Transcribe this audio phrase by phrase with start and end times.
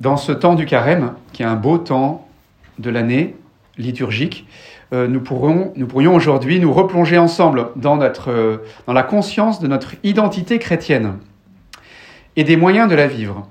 [0.00, 2.26] dans ce temps du carême, qui est un beau temps
[2.78, 3.36] de l'année
[3.76, 4.46] liturgique,
[4.92, 9.94] euh, nous, pourrions aujourd'hui nous replonger ensemble dans, notre, euh, dans la conscience de notre
[10.02, 11.18] identité chrétienne
[12.34, 13.46] et des moyens de la vivre.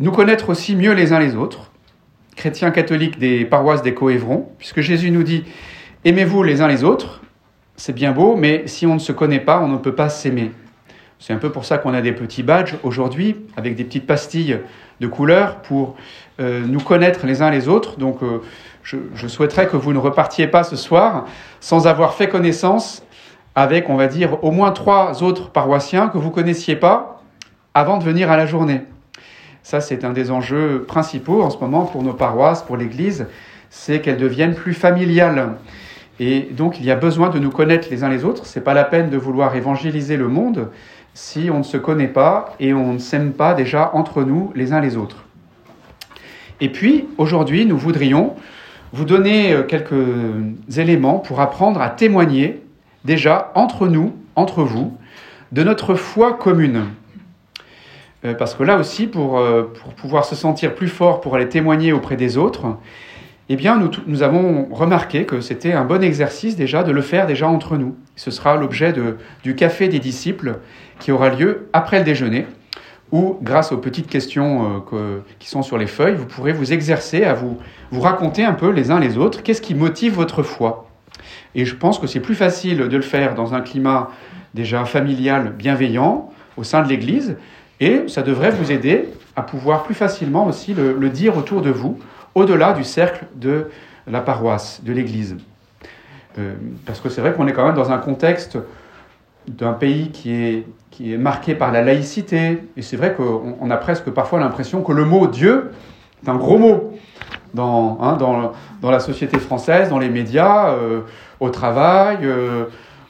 [0.00, 1.70] Nous connaître aussi mieux les uns les autres,
[2.34, 5.44] chrétiens catholiques des paroisses des Coévrons, puisque Jésus nous dit
[6.04, 7.20] Aimez-vous les uns les autres,
[7.76, 10.52] c'est bien beau, mais si on ne se connaît pas, on ne peut pas s'aimer.
[11.18, 14.60] C'est un peu pour ça qu'on a des petits badges aujourd'hui, avec des petites pastilles
[15.00, 15.96] de couleur pour
[16.40, 17.98] euh, nous connaître les uns les autres.
[17.98, 18.40] Donc euh,
[18.82, 21.26] je, souhaiterais que vous ne repartiez pas ce soir
[21.60, 23.02] sans avoir fait connaissance
[23.54, 27.22] avec, on va dire, au moins trois autres paroissiens que vous connaissiez pas
[27.74, 28.82] avant de venir à la journée.
[29.64, 33.26] Ça, c'est un des enjeux principaux en ce moment pour nos paroisses, pour l'Église,
[33.70, 35.56] c'est qu'elles deviennent plus familiales.
[36.20, 38.46] Et donc, il y a besoin de nous connaître les uns les autres.
[38.46, 40.70] C'est pas la peine de vouloir évangéliser le monde
[41.18, 44.72] si on ne se connaît pas et on ne s'aime pas déjà entre nous les
[44.72, 45.24] uns les autres.
[46.60, 48.36] Et puis, aujourd'hui, nous voudrions
[48.92, 49.96] vous donner euh, quelques
[50.78, 52.62] éléments pour apprendre à témoigner
[53.04, 54.96] déjà entre nous, entre vous,
[55.50, 56.84] de notre foi commune.
[58.24, 61.92] Euh, parce que là aussi, euh, pour pouvoir se sentir plus fort, pour aller témoigner
[61.92, 62.76] auprès des autres,
[63.50, 67.48] eh bien, nous, avons remarqué que c'était un bon exercice déjà de le faire déjà
[67.48, 67.96] entre nous.
[68.14, 68.92] Ce sera l'objet
[69.42, 70.58] du café des disciples
[70.98, 72.46] qui aura lieu après le déjeuner,
[73.10, 77.24] où, grâce aux petites questions euh, qui sont sur les feuilles, vous pourrez vous exercer
[77.24, 77.56] à vous,
[77.90, 80.86] vous raconter un peu les uns les autres qu'est-ce qui motive votre foi.
[81.54, 84.10] Et je pense que c'est plus facile de le faire dans un climat
[84.52, 87.38] déjà familial, bienveillant, au sein de l'Église,
[87.80, 91.98] et ça devrait vous aider à pouvoir plus facilement aussi le dire autour de vous,
[92.34, 93.68] au-delà du cercle de
[94.06, 95.36] la paroisse, de l'Église.
[96.38, 96.54] Euh,
[96.86, 98.58] parce que c'est vrai qu'on est quand même dans un contexte
[99.46, 100.66] d'un pays qui est,
[101.16, 105.04] marqué par la laïcité, et c'est vrai qu'on on a presque parfois l'impression que le
[105.04, 105.70] mot Dieu
[106.24, 106.98] est un gros mot
[107.54, 108.18] dans, hein,
[108.82, 111.02] la société française, dans les médias, euh,
[111.38, 112.18] au travail.
[112.22, 112.64] Euh,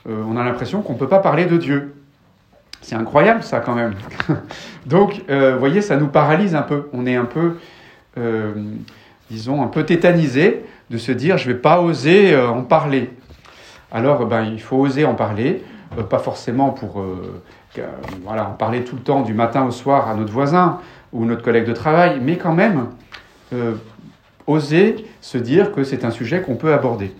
[0.06, 1.94] on a l'impression qu'on ne peut pas parler de Dieu.
[2.82, 3.94] C'est incroyable ça quand même.
[4.86, 6.88] Donc, vous voyez, ça nous paralyse un peu.
[6.92, 7.56] On est un peu
[9.30, 13.10] disons, un peu tétanisé de se dire je ne vais pas oser euh, en parler.
[13.92, 15.62] Alors, ben, il faut oser en parler,
[15.98, 17.42] euh, pas forcément pour euh,
[18.24, 20.80] voilà, en parler tout le temps du matin au soir à notre voisin
[21.12, 22.88] ou notre collègue de travail, mais quand même
[24.46, 27.14] oser se dire que c'est un sujet qu'on peut aborder.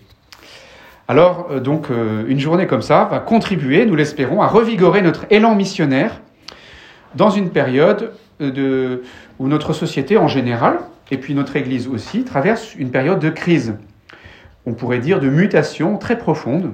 [1.07, 6.21] Alors, donc, une journée comme ça va contribuer, nous l'espérons, à revigorer notre élan missionnaire
[7.15, 9.03] dans une période de,
[9.39, 10.81] où notre société en général,
[11.11, 13.75] et puis notre Église aussi, traverse une période de crise.
[14.67, 16.73] On pourrait dire de mutation très profonde.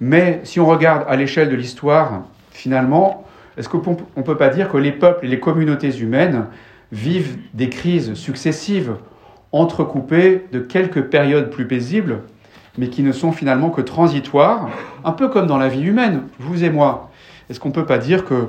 [0.00, 3.24] Mais si on regarde à l'échelle de l'histoire, finalement,
[3.56, 6.46] est-ce qu'on ne peut pas dire que les peuples et les communautés humaines
[6.92, 8.96] vivent des crises successives,
[9.52, 12.20] entrecoupées de quelques périodes plus paisibles,
[12.78, 14.68] mais qui ne sont finalement que transitoires,
[15.04, 17.10] un peu comme dans la vie humaine, vous et moi?
[17.48, 18.48] Est-ce qu'on ne peut pas dire que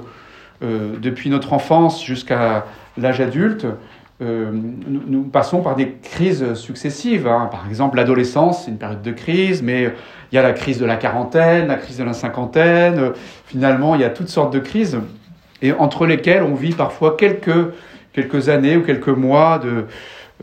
[0.64, 2.66] euh, depuis notre enfance jusqu'à
[2.98, 3.68] l'âge adulte,
[4.22, 7.28] euh, nous, passons par des crises successives.
[7.28, 7.50] Hein.
[7.52, 9.94] Par exemple, l'adolescence, c'est une période de crise, mais
[10.32, 12.98] il y a la crise de la quarantaine, la crise de la cinquantaine.
[12.98, 13.10] Euh,
[13.46, 14.98] finalement, il y a toutes sortes de crises,
[15.62, 17.74] et entre lesquelles on vit parfois quelques,
[18.14, 19.86] quelques années ou quelques mois de,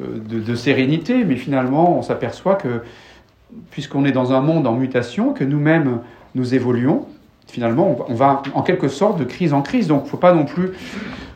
[0.00, 2.82] de sérénité, mais finalement, on s'aperçoit que,
[3.70, 6.00] puisqu'on est dans un monde en mutation, que nous-mêmes,
[6.34, 7.06] nous évoluons,
[7.46, 9.88] finalement, on va en quelque sorte de crise en crise.
[9.88, 10.72] Donc, il ne faut pas non plus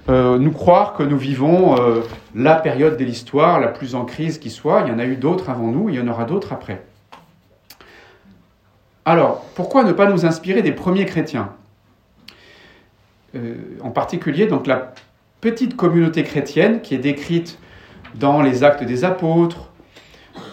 [0.09, 2.01] euh, nous croire que nous vivons euh,
[2.35, 4.83] la période de l'histoire la plus en crise qui soit.
[4.87, 6.83] Il y en a eu d'autres avant nous, il y en aura d'autres après.
[9.05, 11.51] Alors, pourquoi ne pas nous inspirer des premiers chrétiens?
[13.35, 14.95] Euh, En particulier, donc la
[15.41, 17.59] petite communauté chrétienne qui est décrite
[18.15, 19.71] dans les actes des apôtres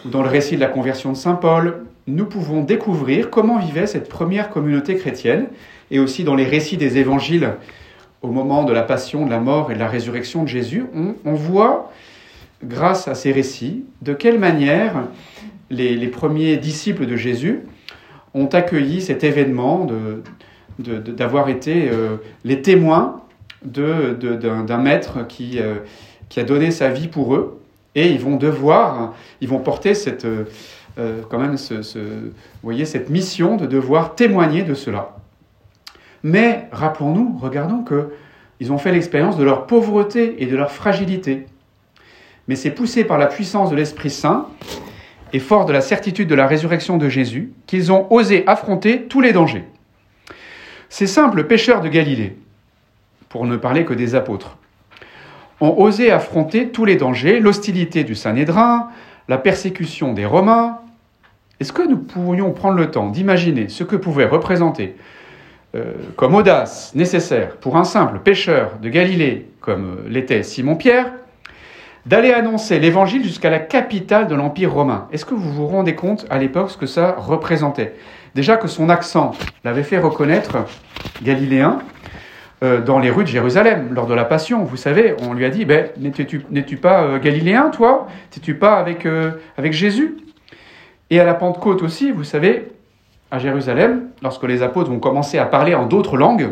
[0.06, 3.88] ou dans le récit de la conversion de Saint Paul, nous pouvons découvrir comment vivait
[3.88, 5.48] cette première communauté chrétienne
[5.92, 7.54] et aussi dans les récits des évangiles
[8.24, 10.86] au moment de la passion, de la mort et de la résurrection de Jésus,
[11.26, 11.92] on, voit,
[12.64, 15.04] grâce à ces récits, de quelle manière
[15.70, 17.60] les, premiers disciples de Jésus
[18.34, 19.86] ont accueilli cet événement
[20.80, 22.16] d'avoir été euh,
[22.46, 23.22] les témoins
[23.64, 25.76] d'un maître qui, euh,
[26.30, 27.60] qui a donné sa vie pour eux,
[27.96, 34.16] et ils vont devoir, ils vont porter cette, euh, quand même cette mission de devoir
[34.16, 35.16] témoigner de cela.
[36.24, 38.14] Mais rappelons-nous, regardons que
[38.60, 41.48] ils ont fait l'expérience de leur pauvreté et de leur fragilité.
[42.48, 44.48] Mais c'est poussé par la puissance de l'Esprit Saint
[45.34, 49.20] et fort de la certitude de la résurrection de Jésus qu'ils ont osé affronter tous
[49.20, 49.66] les dangers.
[50.88, 52.38] Ces simples pêcheurs de Galilée,
[53.28, 54.58] pour ne parler que des apôtres,
[55.60, 58.90] ont osé affronter tous les dangers, l'hostilité du Sanhédrin,
[59.28, 60.80] la persécution des Romains.
[61.60, 64.96] Est-ce que nous pourrions prendre le temps d'imaginer ce que pouvait représenter
[65.76, 71.12] euh, comme audace nécessaire pour un simple pêcheur de Galilée, comme l'était Simon-Pierre,
[72.06, 75.08] d'aller annoncer l'évangile jusqu'à la capitale de l'Empire romain.
[75.12, 77.94] Est-ce que vous vous rendez compte à l'époque ce que ça représentait?
[78.36, 79.32] Déjà que son accent
[79.64, 80.66] l'avait fait reconnaître
[81.22, 81.80] galiléen
[82.64, 84.64] euh, dans les rues de Jérusalem lors de la Passion.
[84.64, 88.08] Vous savez, on lui a dit, ben, n'es-tu pas euh, galiléen, toi?
[88.36, 90.18] N'es-tu pas avec, euh, avec Jésus?
[91.10, 92.72] Et à la Pentecôte aussi, vous savez,
[93.34, 96.52] à Jérusalem, lorsque les apôtres vont commencer à parler en d'autres langues,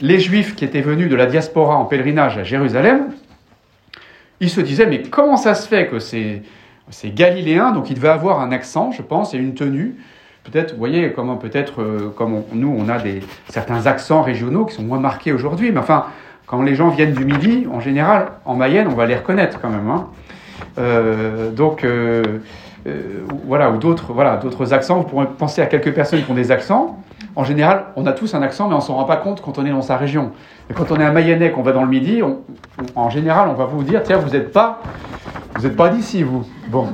[0.00, 3.12] les Juifs qui étaient venus de la diaspora en pèlerinage à Jérusalem
[4.42, 6.42] il se disait, mais comment ça se fait que c'est,
[7.04, 9.94] galiléen, donc il devait avoir un accent, je pense, et une tenue.
[10.42, 14.74] Peut-être, vous voyez, comment peut-être, euh, comme nous, on a des, certains accents régionaux qui
[14.74, 16.06] sont moins marqués aujourd'hui, mais enfin,
[16.46, 19.70] quand les gens viennent du Midi, en général, en Mayenne, on va les reconnaître quand
[19.70, 19.88] même.
[19.88, 20.08] Hein.
[20.78, 22.40] Euh, donc, euh,
[23.46, 24.40] voilà, ou d'autres, voilà,
[24.72, 24.96] accents.
[24.98, 26.98] Vous pourrez penser à quelques personnes qui ont des accents.
[27.34, 29.64] En général, on a tous un accent, mais on s'en rend pas compte quand on
[29.64, 30.32] est dans sa région.
[30.68, 32.20] Et quand on est à Mayennais, qu'on va dans le Midi,
[32.94, 34.80] en général, on va vous dire, tiens, vous n'êtes pas,
[35.56, 36.44] vous pas d'ici, vous.
[36.68, 36.88] Bon.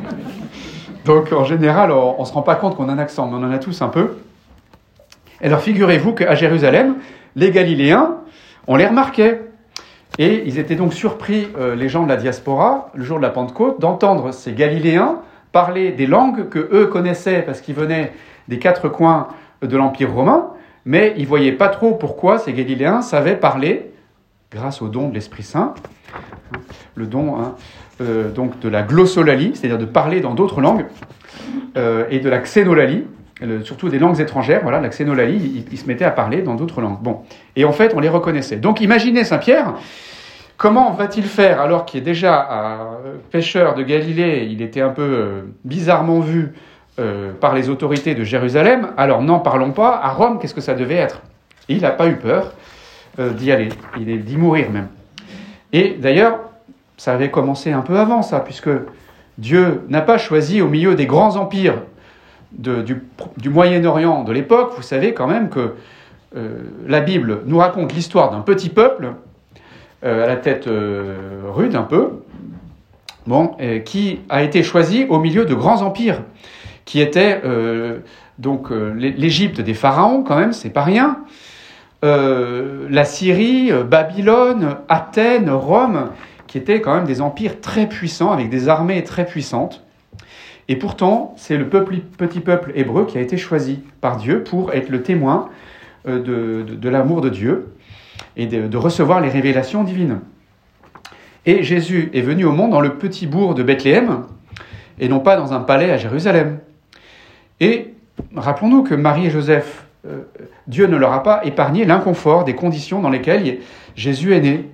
[1.05, 3.49] Donc, en général, on ne se rend pas compte qu'on a un accent, mais on
[3.49, 4.19] en a tous un peu.
[5.41, 6.97] Et alors, figurez-vous qu'à Jérusalem,
[7.35, 8.17] les Galiléens,
[8.67, 9.43] on les remarquait.
[10.19, 13.31] Et ils étaient donc surpris, euh, les gens de la diaspora, le jour de la
[13.31, 15.21] Pentecôte, d'entendre ces Galiléens
[15.53, 18.13] parler des langues que eux connaissaient parce qu'ils venaient
[18.49, 19.29] des quatre coins
[19.63, 20.49] de l'Empire romain,
[20.85, 23.91] mais ils voyaient pas trop pourquoi ces Galiléens savaient parler,
[24.51, 25.75] grâce au don de l'Esprit Saint,
[26.95, 27.55] le don hein,
[28.01, 30.87] euh, donc de la glossolalie, c'est-à-dire de parler dans d'autres langues,
[31.77, 33.05] euh, et de la xénolalie,
[33.63, 37.01] surtout des langues étrangères, voilà, la xénolalie, ils, se mettaient à parler dans d'autres langues.
[37.01, 37.21] Bon,
[37.55, 38.57] et en fait, on les reconnaissait.
[38.57, 39.75] Donc imaginez Saint-Pierre,
[40.59, 42.99] comment va-t-il faire alors qu'il est déjà un
[43.31, 46.53] pêcheur de Galilée, il était un peu euh, bizarrement vu
[46.99, 50.75] euh, par les autorités de Jérusalem, alors n'en parlons pas, à Rome, qu'est-ce que ça
[50.75, 51.23] devait être?
[51.69, 52.53] Il n'a pas eu peur
[53.19, 54.89] euh, d'y aller, d'y mourir même.
[55.73, 56.41] Et d'ailleurs,
[56.97, 58.71] ça avait commencé un peu avant ça, puisque
[59.39, 61.83] Dieu n'a pas choisi au milieu des grands empires
[62.51, 63.01] du,
[63.49, 65.75] Moyen-Orient de l'époque, vous savez quand même que
[66.37, 69.13] euh, la Bible nous raconte l'histoire d'un petit peuple,
[70.03, 72.23] à la tête rude un peu,
[73.27, 76.23] bon, qui a été choisi au milieu de grands empires
[76.89, 77.99] qui était euh,
[78.39, 81.19] donc euh, l'Égypte des pharaons quand même, c'est pas rien.
[82.03, 86.09] Euh, la Syrie, Babylone, Athènes, Rome,
[86.47, 89.85] qui étaient quand même des empires très puissants avec des armées très puissantes.
[90.69, 94.89] Et pourtant, c'est le petit peuple hébreu qui a été choisi par Dieu pour être
[94.89, 95.51] le témoin
[96.07, 97.75] de, l'amour de Dieu
[98.37, 100.21] et de, recevoir les révélations divines.
[101.47, 104.25] Et Jésus est venu au monde dans le petit bourg de Bethléem
[104.99, 106.59] et non pas dans un palais à Jérusalem.
[107.61, 107.95] Et
[108.37, 110.23] rappelons-nous que Marie et Joseph, euh,
[110.67, 113.59] Dieu ne leur a pas épargné l'inconfort des conditions dans lesquelles
[113.97, 114.71] Jésus est né.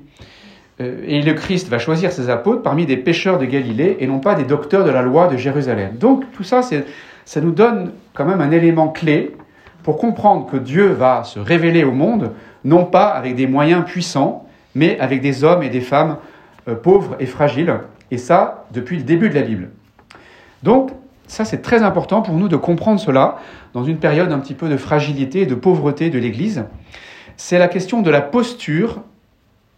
[0.81, 4.19] Euh, et le Christ va choisir ses apôtres parmi des pêcheurs de Galilée et non
[4.19, 5.93] pas des docteurs de la loi de Jérusalem.
[5.99, 9.37] Donc tout ça, ça nous donne quand même un élément clé
[9.85, 12.33] pour comprendre que Dieu va se révéler au monde,
[12.65, 16.17] non pas avec des moyens puissants, mais avec des hommes et des femmes
[16.69, 17.75] euh, pauvres et fragiles,
[18.11, 19.71] et ça depuis le début de la Bible.
[20.63, 20.91] Donc
[21.27, 23.39] ça, c'est très important pour nous de comprendre cela
[23.73, 26.65] dans une période un petit peu de fragilité et de pauvreté de l'Église.
[27.37, 29.03] C'est la question de la posture,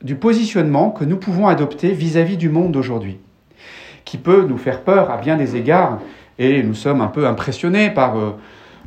[0.03, 3.19] du positionnement que nous pouvons adopter vis-à-vis du monde d'aujourd'hui,
[4.05, 6.01] qui peut nous faire peur à bien des égards,
[6.39, 8.33] et nous sommes un peu impressionnés par euh,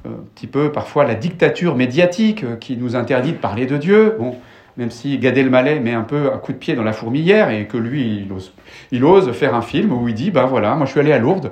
[0.05, 4.15] un petit peu parfois la dictature médiatique euh, qui nous interdit de parler de Dieu.
[4.19, 4.35] Bon,
[4.77, 7.65] même si Gad Elmaleh met un peu un coup de pied dans la fourmilière et
[7.65, 8.53] que lui, il ose,
[8.91, 11.19] il ose faire un film où il dit, ben voilà, moi je suis allé à
[11.19, 11.51] Lourdes,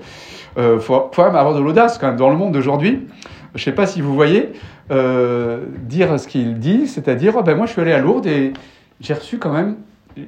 [0.58, 3.08] euh, faut, quand même avoir de l'audace quand même dans le monde d'aujourd'hui.
[3.54, 4.54] Je ne sais pas si vous voyez
[4.92, 8.54] euh, dire ce qu'il dit, c'est-à-dire oh, ben moi je suis allé à Lourdes et
[9.02, 9.76] j'ai reçu quand même,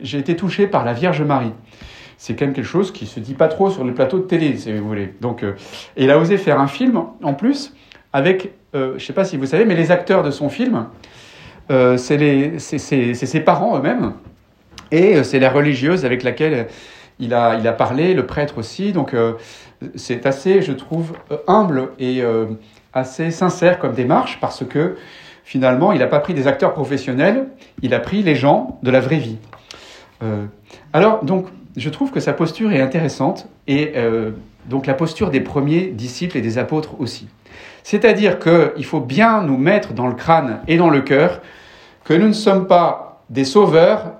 [0.02, 1.54] j'ai été touché par la Vierge Marie.
[2.18, 4.58] C'est quand même quelque chose qui se dit pas trop sur les plateaux de télé,
[4.58, 5.14] si vous voulez.
[5.22, 5.54] Donc, euh,
[5.96, 7.74] et il a osé faire un film en plus
[8.13, 10.88] avec, je ne sais pas si vous savez, mais les acteurs de son film,
[11.98, 14.13] c'est ses parents eux-mêmes
[14.92, 16.68] et c'est la religieuse avec laquelle
[17.20, 18.92] il a, il a parlé, le prêtre aussi.
[18.92, 19.13] Donc
[19.96, 22.48] c'est assez, je trouve, euh, humble et euh,
[22.94, 24.96] assez sincère comme démarche parce que
[25.44, 27.48] finalement, il n'a pas pris des acteurs professionnels,
[27.82, 29.38] il a pris les gens de la vraie vie.
[30.22, 30.46] Euh,
[30.94, 31.48] alors, donc,
[31.78, 33.94] je trouve que sa posture est intéressante et
[34.66, 37.28] donc la posture des premiers disciples et des apôtres aussi.
[37.89, 41.41] C'est-à-dire qu'il faut bien nous mettre dans le crâne et dans le cœur
[42.03, 44.12] que nous ne sommes pas des sauveurs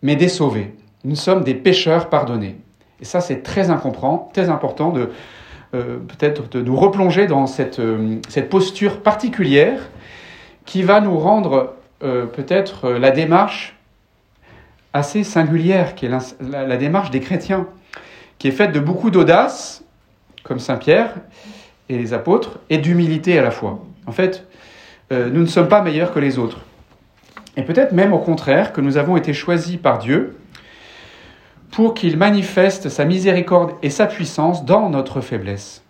[0.00, 0.74] mais des sauvés.
[1.04, 2.56] Nous sommes des pécheurs pardonnés.
[2.98, 3.66] Et ça, c'est très
[4.32, 5.10] très important de
[5.74, 9.90] euh, peut-être de nous replonger dans cette, euh, cette, posture particulière
[10.64, 13.76] qui va nous rendre euh, peut-être la démarche
[14.94, 17.66] assez singulière, qui est la, la, démarche des chrétiens,
[18.38, 19.84] qui est faite de beaucoup d'audace,
[20.42, 21.16] comme Saint Pierre
[21.92, 23.84] et les apôtres, et d'humilité à la fois.
[24.06, 24.46] En fait,
[25.10, 26.58] nous ne sommes pas meilleurs que les autres.
[27.56, 30.36] Et peut-être même au contraire que nous avons été choisis par Dieu
[31.70, 35.82] pour qu'il manifeste sa miséricorde et sa puissance dans notre faiblesse.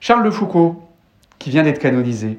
[0.00, 0.82] Charles de Foucault,
[1.38, 2.38] qui vient d'être canonisé,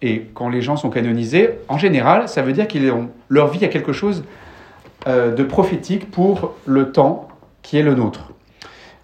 [0.00, 3.64] et quand les gens sont canonisés, en général, ça veut dire qu'ils ont leur vie
[3.64, 4.24] a quelque chose
[5.06, 7.28] euh, de prophétique pour le temps
[7.62, 8.32] qui est le nôtre.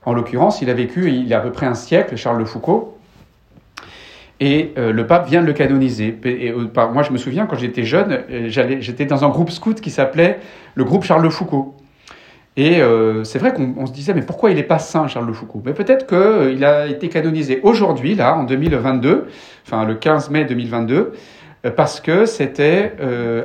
[0.06, 2.44] En l'occurrence, il a vécu il y a à peu près un siècle, Charles de
[2.44, 2.99] Foucault,
[4.40, 6.18] et euh, le pape vient de le canoniser.
[6.26, 10.40] Euh, moi, je me souviens, quand j'étais jeune, j'étais dans un groupe scout qui s'appelait
[10.75, 11.75] le groupe Charles de Foucault.
[12.56, 15.32] Et euh, c'est vrai qu'on se disait, mais pourquoi il n'est pas saint, Charles de
[15.32, 15.61] Foucault?
[15.64, 19.26] Mais peut-être qu'il euh, a été canonisé aujourd'hui, là, en 2022,
[19.66, 21.12] enfin le 15 mai 2022,
[21.64, 22.92] euh, parce que c'était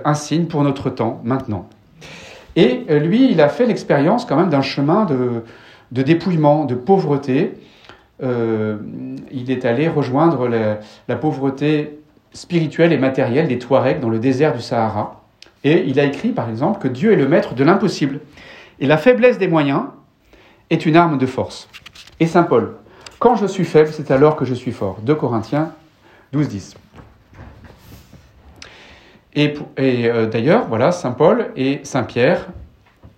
[0.05, 1.67] un signe pour notre temps, maintenant.
[2.55, 5.43] Et lui, il a fait l'expérience quand même d'un chemin de,
[5.91, 7.53] de, dépouillement, de pauvreté.
[8.21, 11.99] il est allé rejoindre la, la pauvreté
[12.33, 15.23] spirituelle et matérielle des Touaregs dans le désert du Sahara.
[15.63, 18.19] Et il a écrit, par exemple, que Dieu est le maître de l'impossible.
[18.79, 19.83] Et la faiblesse des moyens
[20.69, 21.67] est une arme de force.
[22.19, 22.75] Et Saint Paul,
[23.19, 24.99] quand je suis faible, c'est alors que je suis fort.
[25.01, 25.71] 2 Corinthiens
[26.31, 26.75] 12, 10.
[29.35, 32.47] Et, euh, d'ailleurs, voilà, Saint Paul et Saint Pierre,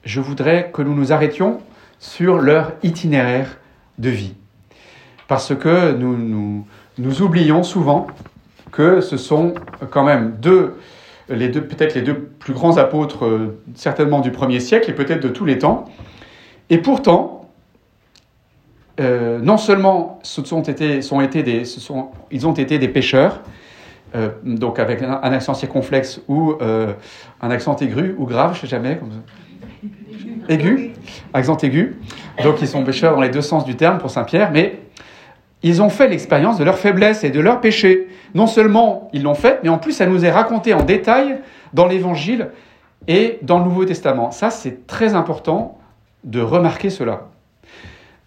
[0.04, 1.60] je voudrais que nous nous arrêtions
[2.02, 3.58] sur leur itinéraire
[4.00, 4.34] de vie.
[5.28, 6.68] Parce que nous, nous,
[6.98, 8.08] nous oublions souvent
[8.72, 9.54] que ce sont
[9.92, 10.76] quand même deux
[11.28, 15.46] peut-être les deux plus grands apôtres, euh, certainement du premier siècle et peut-être de tous
[15.46, 15.86] les temps.
[16.70, 17.50] Et pourtant,
[19.00, 21.64] euh, non seulement ce sont été, sont été des,
[22.32, 23.42] ils ont été des pêcheurs,
[24.16, 28.68] euh, donc avec un, accent circonflexe ou un accent aigu ou grave, je ne sais
[28.68, 29.12] jamais, comme.
[30.50, 30.92] Aigu,
[31.34, 31.98] accent aigu.
[32.44, 34.80] Donc ils sont pêcheurs dans les deux sens du terme pour Saint Pierre, mais
[35.64, 38.08] ils ont fait l'expérience de leur faiblesse et de leur péché.
[38.34, 41.40] Non seulement ils l'ont fait, mais en plus ça nous est raconté en détail
[41.74, 42.50] dans l'Évangile
[43.08, 44.32] et dans le Nouveau Testament.
[44.32, 45.80] Ça, c'est très important
[46.24, 47.30] de remarquer cela.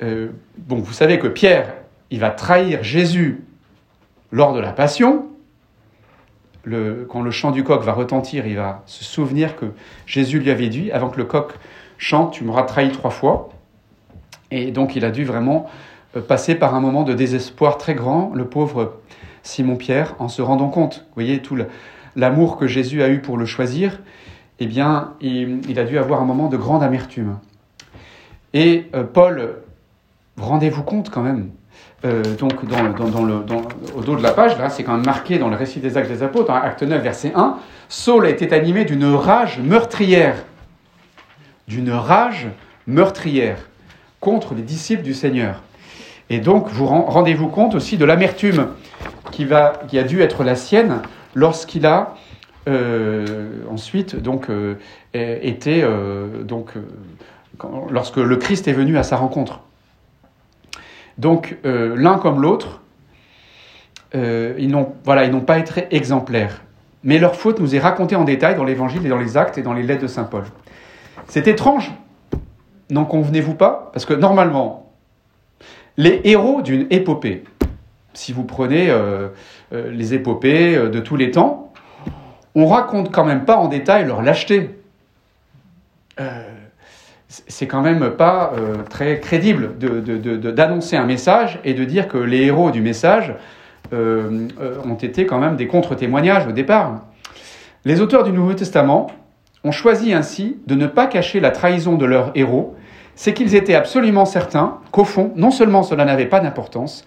[0.02, 0.28] Euh,
[0.58, 1.74] bon, vous savez que Pierre,
[2.10, 3.44] il va trahir Jésus
[4.32, 5.26] lors de la Passion.
[6.64, 9.66] quand le chant du coq va retentir, il va se souvenir que
[10.06, 11.52] Jésus lui avait dit, avant que le coq
[11.98, 13.50] chante, tu m'auras trahi trois fois.
[14.50, 15.66] Et donc il a dû vraiment
[16.16, 18.94] euh, passer par un moment de désespoir très grand, le pauvre
[19.42, 21.56] Simon-Pierre, en se rendant compte, vous voyez, tout
[22.16, 24.00] l'amour que Jésus a eu pour le choisir,
[24.60, 27.38] eh bien, il, a dû avoir un moment de grande amertume.
[28.52, 29.56] Et euh, Paul,
[30.38, 31.50] rendez-vous compte quand même,
[32.04, 32.52] euh, donc
[33.96, 36.10] au dos de la page, là, c'est quand même marqué dans le récit des Actes
[36.10, 37.56] des Apôtres, dans acte 9, verset 1,
[37.88, 40.36] Saul été animé d'une rage meurtrière,
[41.68, 42.48] d'une rage
[42.86, 43.58] meurtrière
[44.20, 45.62] contre les disciples du Seigneur.
[46.30, 48.68] Et donc, vous rendez-vous compte aussi de l'amertume
[49.30, 51.02] qui, a dû être la sienne
[51.34, 52.14] lorsqu'il a
[52.66, 54.76] euh, ensuite donc euh,
[55.12, 56.72] été euh, donc
[57.90, 59.60] lorsque le Christ est venu à sa rencontre.
[61.18, 62.80] Donc l'un comme l'autre,
[64.14, 66.62] ils n'ont pas été exemplaires,
[67.04, 69.62] mais leur faute nous est racontée en détail dans l'Évangile et dans les Actes et
[69.62, 70.44] dans les lettres de saint Paul.
[71.28, 71.92] C'est étrange,
[72.90, 73.90] n'en convenez-vous pas?
[73.92, 74.84] Parce que normalement
[75.96, 77.44] les héros d'une épopée.
[78.14, 79.28] Si vous prenez euh,
[79.72, 81.72] euh, les épopées euh, de tous les temps,
[82.54, 84.70] on raconte quand même pas en détail leur lâcheté.
[87.28, 88.52] c'est quand même pas
[88.88, 93.34] très crédible d'annoncer un message et de dire que les héros du message
[93.92, 97.00] ont été quand même des contre-témoignages au départ.
[97.84, 99.08] Les auteurs du Nouveau Testament
[99.64, 102.76] ont choisi ainsi de ne pas cacher la trahison de leurs héros
[103.16, 107.04] c'est qu'ils étaient absolument certains qu'au fond, non seulement cela n'avait pas d'importance,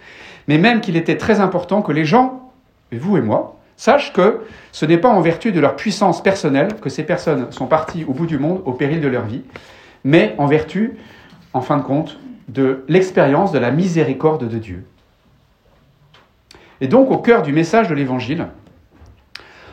[0.47, 2.51] mais même qu'il était très important que les gens,
[2.91, 6.75] et vous et moi, sachent que ce n'est pas en vertu de leur puissance personnelle
[6.81, 9.43] que ces personnes sont parties au bout du monde au péril de leur vie,
[10.03, 10.97] mais en vertu,
[11.53, 14.85] en fin de compte, de l'expérience de la miséricorde de Dieu.
[16.79, 18.47] Et donc, au cœur du message de l'Évangile,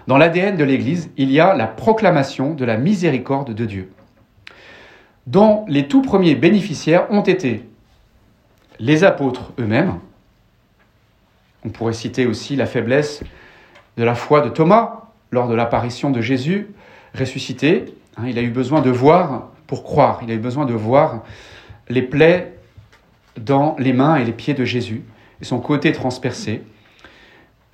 [0.06, 3.90] dans l'ADN de l'Église, il y a la proclamation de la miséricorde de Dieu
[5.26, 7.64] dont les tout premiers bénéficiaires ont été
[8.78, 9.94] les apôtres eux-mêmes.
[11.64, 13.22] On pourrait citer aussi la faiblesse
[13.96, 16.68] de la foi de Thomas lors de l'apparition de Jésus
[17.14, 20.20] ressuscité Hein, il a eu besoin de voir pour croire.
[20.22, 21.24] Il a eu besoin de voir
[21.88, 22.54] les plaies
[23.36, 25.02] dans les mains et les pieds de Jésus
[25.40, 26.62] et son côté transpercé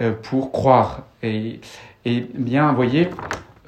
[0.00, 1.04] euh, pour croire.
[1.22, 1.60] Et,
[2.04, 3.08] bien, vous voyez,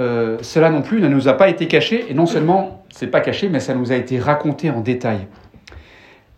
[0.01, 3.21] euh, cela non plus ne nous a pas été caché, et non seulement c'est pas
[3.21, 5.27] caché, mais ça nous a été raconté en détail.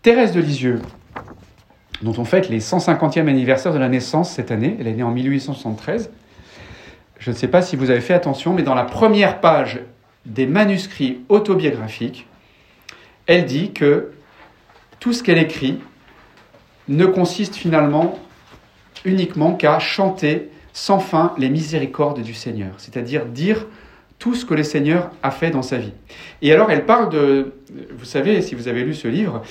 [0.01, 0.81] Thérèse de Lisieux,
[2.01, 5.11] dont on fête les 150e anniversaire de la naissance cette année, elle est née en
[5.11, 6.11] 1873.
[7.17, 9.79] Je ne sais pas si vous avez fait attention, mais dans la première page
[10.25, 12.27] des manuscrits autobiographiques,
[13.25, 14.11] elle dit que
[14.99, 15.79] tout ce qu'elle écrit
[16.87, 18.19] ne consiste finalement
[19.05, 23.65] uniquement qu'à chanter sans fin les miséricordes du Seigneur, c'est-à-dire dire
[24.19, 25.93] tout ce que le Seigneur a fait dans sa vie.
[26.41, 27.53] Et alors elle parle de,
[27.97, 29.41] vous savez, si vous avez lu ce livre,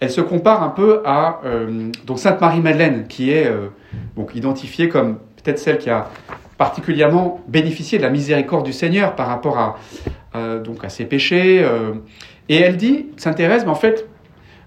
[0.00, 3.68] elle se compare un peu à euh, donc Sainte Marie-Madeleine, qui est euh,
[4.16, 6.10] donc identifiée comme peut-être celle qui a
[6.58, 9.76] particulièrement bénéficié de la miséricorde du Seigneur par rapport à,
[10.34, 11.64] euh, donc à ses péchés.
[12.48, 14.08] et elle dit, s'intéresse, mais en fait,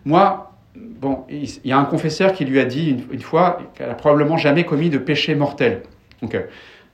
[0.06, 3.96] moi, bon, il y a un confesseur qui lui a dit une, fois qu'elle a
[3.96, 5.82] probablement jamais commis de péché mortel.
[6.26, 6.42] Donc, euh,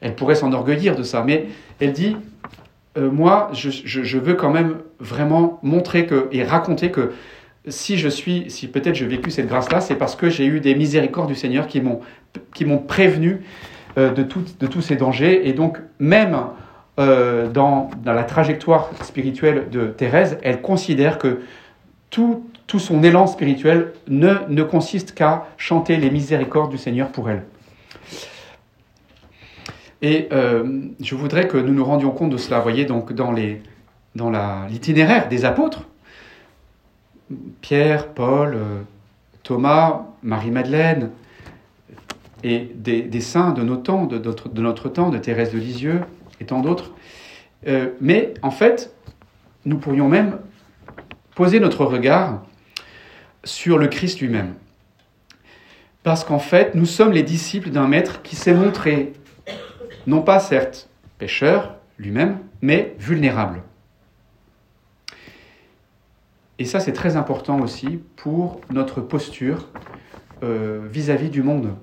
[0.02, 1.46] elle pourrait s'enorgueillir de ça, mais
[1.80, 2.18] elle dit
[2.98, 7.14] euh, moi, je, veux quand même vraiment montrer que et raconter que
[7.68, 10.76] si je suis, si peut-être j'ai vécu cette grâce-là, c'est parce que j'ai eu des
[10.76, 12.02] miséricordes du Seigneur qui m'ont
[12.54, 13.42] qui prévenu
[13.98, 15.48] euh, de, tous ces dangers.
[15.48, 16.38] Et donc, même
[16.98, 21.40] dans, la trajectoire spirituelle de Thérèse, elle considère que
[22.10, 22.44] tout
[22.78, 27.44] son élan spirituel ne consiste qu'à chanter les miséricordes du Seigneur pour elle.
[30.02, 32.58] Et euh, je voudrais que nous nous rendions compte de cela.
[32.58, 35.84] Vous voyez, donc dans, l'itinéraire des apôtres,
[37.62, 38.82] Pierre, Paul, euh,
[39.44, 41.12] Thomas, Marie-Madeleine,
[42.44, 46.02] et des, saints de, nos temps, de, notre, de notre temps, de Thérèse de Lisieux
[46.40, 46.92] et tant d'autres.
[47.68, 48.96] Euh, mais en fait,
[49.66, 50.40] nous pourrions même
[51.36, 52.42] poser notre regard
[53.44, 54.56] sur le Christ lui-même.
[56.02, 59.14] Parce qu'en fait, nous sommes les disciples d'un maître qui s'est montré,
[60.08, 63.62] non pas certes pécheur lui-même, mais vulnérable.
[66.58, 69.70] Et ça, c'est très important aussi pour notre posture
[70.44, 71.76] euh, vis-à-vis du monde.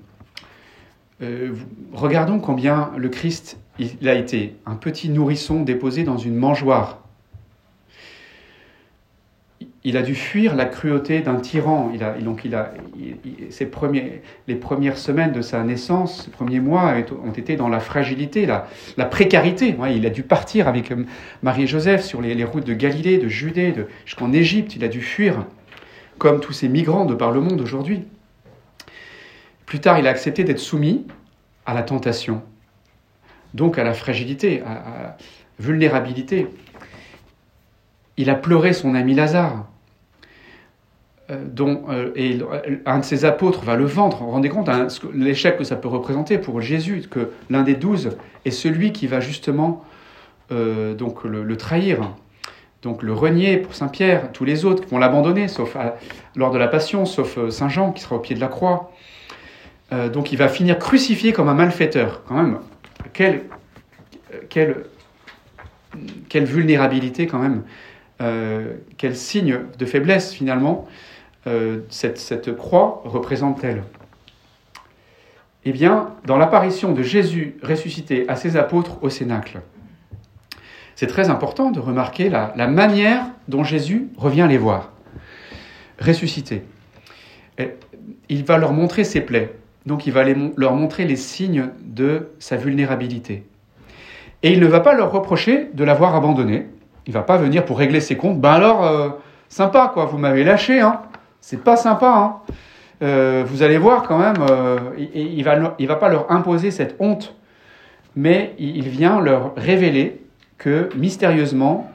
[1.21, 1.53] Euh,
[1.93, 7.01] regardons combien le Christ il a été un petit nourrisson déposé dans une mangeoire
[9.89, 11.91] il a dû fuir la cruauté d'un tyran.
[11.95, 12.43] Il a, donc
[14.47, 16.93] les premières semaines de sa naissance, les premiers mois
[17.25, 19.75] ont été dans la fragilité, la, précarité.
[19.91, 21.05] il a dû partir avec euh,
[21.41, 23.73] Marie et Joseph sur les, routes de Galilée, de Judée,
[24.05, 24.75] jusqu'en Égypte.
[24.75, 25.47] Il a dû fuir,
[26.19, 28.03] comme tous ces migrants de par le monde aujourd'hui.
[29.65, 31.07] Plus tard, il a accepté d'être soumis
[31.65, 32.43] à la tentation,
[33.55, 35.17] donc à la fragilité, à la
[35.57, 36.47] vulnérabilité.
[38.17, 39.65] Il a pleuré son ami Lazare,
[41.29, 42.39] dont euh, et
[42.85, 44.17] un de ses apôtres va le vendre.
[44.17, 47.75] Vous vous rendez compte hein, l'échec que ça peut représenter pour Jésus, que l'un des
[47.75, 49.83] douze est celui qui va justement
[50.51, 52.15] euh, donc le, trahir,
[52.81, 55.77] donc le renier pour Saint Pierre, tous les autres qui vont l'abandonner, sauf
[56.35, 58.91] lors de la Passion, sauf Saint Jean qui sera au pied de la croix.
[60.11, 62.59] donc il va finir crucifié comme un malfaiteur, quand même.
[63.13, 63.43] Quelle,
[64.49, 64.85] quelle,
[66.27, 67.63] quelle vulnérabilité quand même
[68.21, 70.89] euh, quel signe de faiblesse finalement
[71.49, 73.83] euh, cette, croix représente-t-elle
[75.65, 79.61] Eh bien, dans l'apparition de Jésus ressuscité à ses apôtres au Cénacle,
[80.95, 84.91] c'est très important de remarquer la, manière dont Jésus revient les voir,
[85.99, 86.63] ressuscité.
[88.29, 90.23] il va leur montrer ses plaies, donc il va
[90.55, 93.43] leur montrer les signes de sa vulnérabilité.
[94.43, 96.67] Et il ne va pas leur reprocher de l'avoir abandonné,
[97.07, 98.39] il va pas venir pour régler ses comptes.
[98.39, 99.09] Ben alors, euh,
[99.49, 101.01] sympa quoi, vous m'avez lâché, hein.
[101.41, 102.53] C'est pas sympa, hein.
[103.01, 107.33] Euh, vous allez voir quand même, euh, il, il, va, pas leur imposer cette honte,
[108.15, 110.21] mais il vient leur révéler
[110.57, 111.89] que mystérieusement,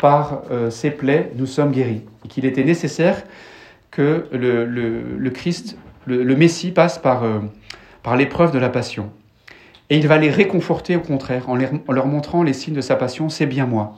[0.00, 2.02] par ses plaies, nous sommes guéris.
[2.24, 3.22] Et qu'il était nécessaire
[3.90, 5.76] que le, Christ,
[6.06, 7.22] le, Messie, passe par,
[8.16, 9.10] l'épreuve de la passion.
[9.90, 11.54] Et il va les réconforter au contraire, en
[11.92, 13.96] leur montrant les signes de sa passion, c'est bien moi.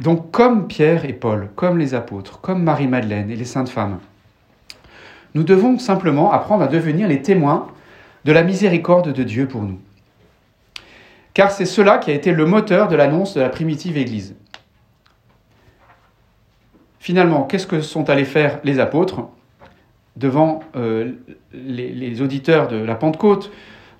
[0.00, 3.98] Donc comme Pierre et Paul, comme les apôtres, comme Marie-Madeleine et les saintes femmes,
[5.34, 7.68] nous devons simplement apprendre à devenir les témoins
[8.24, 9.78] de la miséricorde de Dieu pour nous.
[11.34, 14.34] Car c'est cela qui a été le moteur de l'annonce de la primitive Église.
[16.98, 19.22] Finalement, qu'est-ce que sont allés faire les apôtres
[20.16, 21.12] devant euh,
[21.52, 23.50] les, auditeurs de la Pentecôte,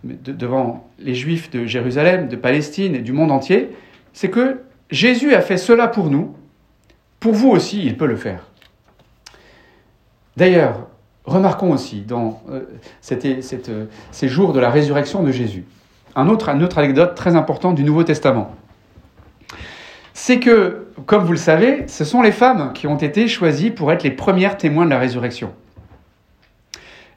[0.03, 3.71] devant les Juifs de Jérusalem, de Palestine et du monde entier?
[4.13, 4.61] C'est que
[4.91, 6.35] Jésus a fait cela pour nous,
[7.21, 8.47] pour vous aussi, il peut le faire.
[10.37, 10.87] D'ailleurs,
[11.25, 12.63] remarquons aussi dans euh,
[13.13, 15.65] euh, ces jours de la résurrection de Jésus,
[16.17, 18.55] un autre, une autre anecdote très importante du Nouveau Testament.
[20.15, 23.93] C'est que, comme vous le savez, ce sont les femmes qui ont été choisies pour
[23.93, 25.53] être les premières témoins de la résurrection.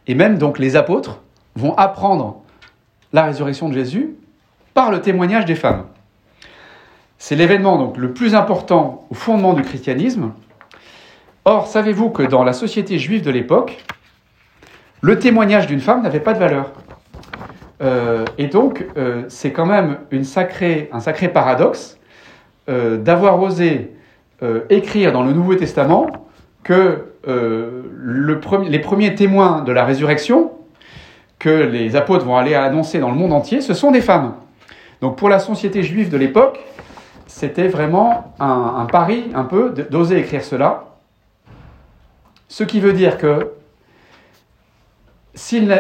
[0.08, 1.22] Et même donc les apôtres
[1.56, 2.42] vont apprendre
[3.14, 4.16] la résurrection de Jésus
[4.74, 5.86] par le témoignage des femmes.
[7.26, 10.34] C'est l'événement donc le plus important au fondement du christianisme.
[11.46, 13.82] Or, savez-vous que dans la société juive de l'époque,
[15.00, 16.74] le témoignage d'une femme n'avait pas de valeur?
[17.82, 21.98] Euh, et donc, euh, c'est quand même un sacré paradoxe
[22.68, 23.94] euh, d'avoir osé
[24.70, 26.08] écrire dans le Nouveau Testament
[26.62, 30.52] que le les premiers témoins de la résurrection,
[31.40, 34.34] que les apôtres vont aller annoncer dans le monde entier, ce sont des femmes.
[35.00, 36.60] Donc pour la société juive de l'époque,
[37.34, 40.84] c'était vraiment un, pari un peu d'oser écrire cela.
[42.48, 43.54] Ce qui veut dire que
[45.34, 45.72] s'ils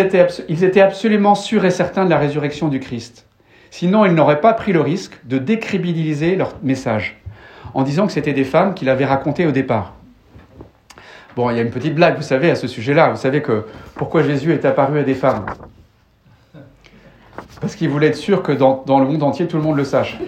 [0.00, 3.28] étaient, absolument sûrs et certains de la résurrection du Christ,
[3.70, 7.22] sinon ils n'auraient pas pris le risque de décrédibiliser leur message
[7.72, 9.94] en disant que c'était des femmes qui l'avaient raconté au départ.
[11.36, 13.10] Bon, il y a une petite blague, vous savez, à ce sujet-là.
[13.10, 15.46] Vous savez que pourquoi Jésus est apparu à des femmes?
[17.60, 19.84] Parce qu'il voulait être sûr que dans, dans, le monde entier, tout le monde le
[19.84, 20.18] sache.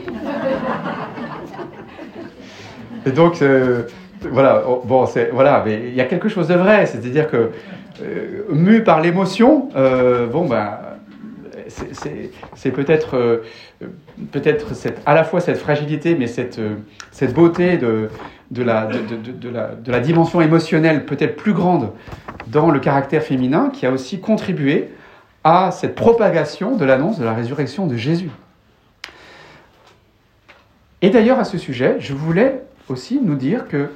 [3.06, 3.82] Et donc, euh,
[4.30, 7.50] voilà, oh, bon, voilà, mais il y a quelque chose de vrai, c'est-à-dire que,
[8.02, 10.78] euh, mu par l'émotion, euh, bon, ben,
[12.54, 13.42] c'est, peut-être,
[14.72, 16.60] cette, à la fois cette fragilité, mais cette,
[17.10, 18.08] cette beauté de,
[18.50, 21.90] de, la, de, de, la, de la dimension émotionnelle peut-être plus grande
[22.46, 24.88] dans le caractère féminin qui a aussi contribué
[25.50, 28.30] à cette propagation de l'annonce de la résurrection de Jésus.
[31.00, 33.90] Et d'ailleurs, à ce sujet, je voulais aussi nous dire que,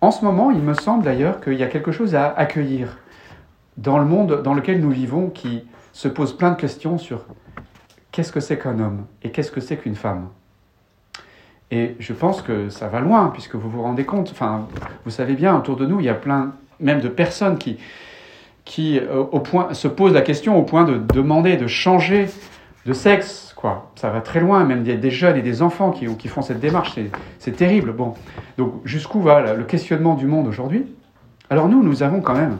[0.00, 2.96] en ce moment, il me semble d'ailleurs qu'il y a quelque chose à accueillir
[3.76, 7.26] dans le monde dans lequel nous vivons qui se pose plein de questions sur
[8.10, 10.28] qu'est-ce que c'est qu'un homme et qu'est-ce que c'est qu'une femme.
[11.70, 14.66] Et je pense que ça va loin, puisque vous vous rendez compte, enfin,
[15.04, 17.76] vous savez bien, autour de nous, il y a plein même de personnes qui,
[18.66, 22.26] qui euh, au point, se pose la question au point de demander de changer
[22.84, 23.54] de sexe.
[23.56, 23.90] Quoi.
[23.94, 26.60] Ça va très loin, même des, des jeunes et des enfants qui, qui font cette
[26.60, 26.98] démarche.
[27.38, 27.92] C'est terrible.
[27.92, 28.14] Bon.
[28.58, 30.84] Donc jusqu'où va le questionnement du monde aujourd'hui?
[31.48, 32.58] Alors nous, nous avons quand même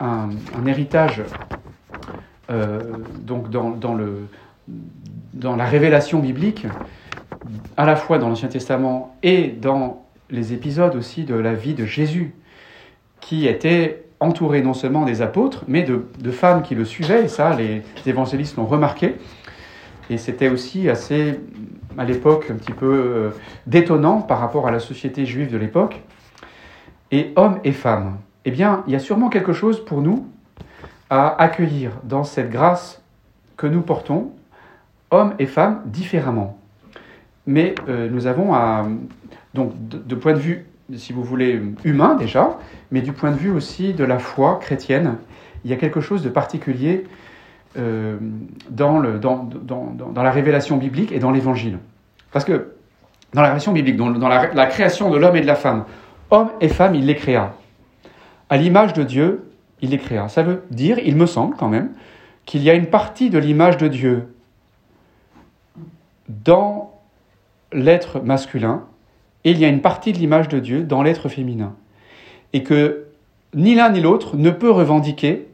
[0.00, 0.30] un,
[0.66, 1.22] héritage
[2.50, 2.80] euh,
[3.20, 4.26] donc dans, dans, le,
[5.34, 6.66] dans la révélation biblique,
[7.76, 11.84] à la fois dans l'Ancien Testament et dans les épisodes aussi de la vie de
[11.84, 12.34] Jésus,
[13.20, 17.54] qui était entouré non seulement des apôtres, mais de, femmes qui le suivaient, et ça,
[17.54, 19.16] les évangélistes l'ont remarqué.
[20.10, 21.40] Et c'était aussi assez,
[21.96, 23.30] à l'époque, un petit peu euh,
[23.66, 26.02] détonnant par rapport à la société juive de l'époque.
[27.10, 30.26] Et hommes et femmes, eh bien, il y a sûrement quelque chose pour nous
[31.10, 33.02] à accueillir dans cette grâce
[33.56, 34.32] que nous portons,
[35.10, 36.58] hommes et femmes différemment.
[37.46, 38.86] Mais euh, nous avons, à,
[39.52, 42.58] donc, de point de vue si vous voulez, humain déjà,
[42.90, 45.16] mais du point de vue aussi de la foi chrétienne,
[45.64, 47.04] il y a quelque chose de particulier
[47.76, 48.16] euh,
[48.70, 51.78] dans, la révélation biblique et dans l'évangile.
[52.32, 52.72] Parce que
[53.32, 55.84] dans la révélation biblique, dans, la, création de l'homme et de la femme,
[56.30, 57.54] homme et femme, il les créa.
[58.48, 60.28] À l'image de Dieu, il les créa.
[60.28, 61.90] Ça veut dire, il me semble quand même,
[62.44, 64.34] qu'il y a une partie de l'image de Dieu
[66.28, 66.92] dans
[67.72, 68.84] l'être masculin
[69.44, 71.74] et il y a une partie de l'image de Dieu dans l'être féminin.
[72.52, 73.04] Et que
[73.54, 75.48] ni l'un ni l'autre ne peut revendiquer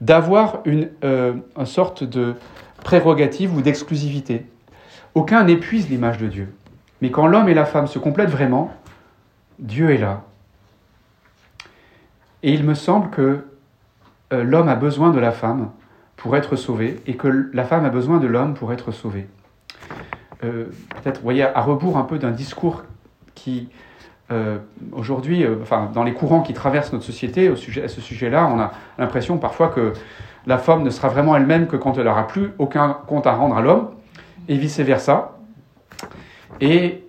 [0.00, 2.34] d'avoir une, euh, sorte de
[2.84, 4.46] prérogative ou d'exclusivité.
[5.14, 6.54] Aucun n'épuise l'image de Dieu.
[7.02, 8.72] Mais quand l'homme et la femme se complètent vraiment,
[9.58, 10.22] Dieu est là.
[12.42, 13.44] Et il me semble que
[14.32, 15.70] euh, l'homme a besoin de la femme
[16.16, 19.26] pour être sauvé et que la femme a besoin de l'homme pour être sauvée.
[20.44, 20.66] Euh,
[21.02, 22.84] peut-être, voyez, à rebours un peu d'un discours
[23.34, 23.68] qui,
[24.30, 24.58] euh,
[24.92, 28.48] aujourd'hui, euh, enfin, dans les courants qui traversent notre société au sujet, à ce sujet-là,
[28.52, 29.92] on a l'impression parfois que
[30.46, 33.56] la femme ne sera vraiment elle-même que quand elle n'aura plus aucun compte à rendre
[33.56, 33.90] à l'homme,
[34.48, 35.36] et vice-versa.
[36.60, 37.04] Et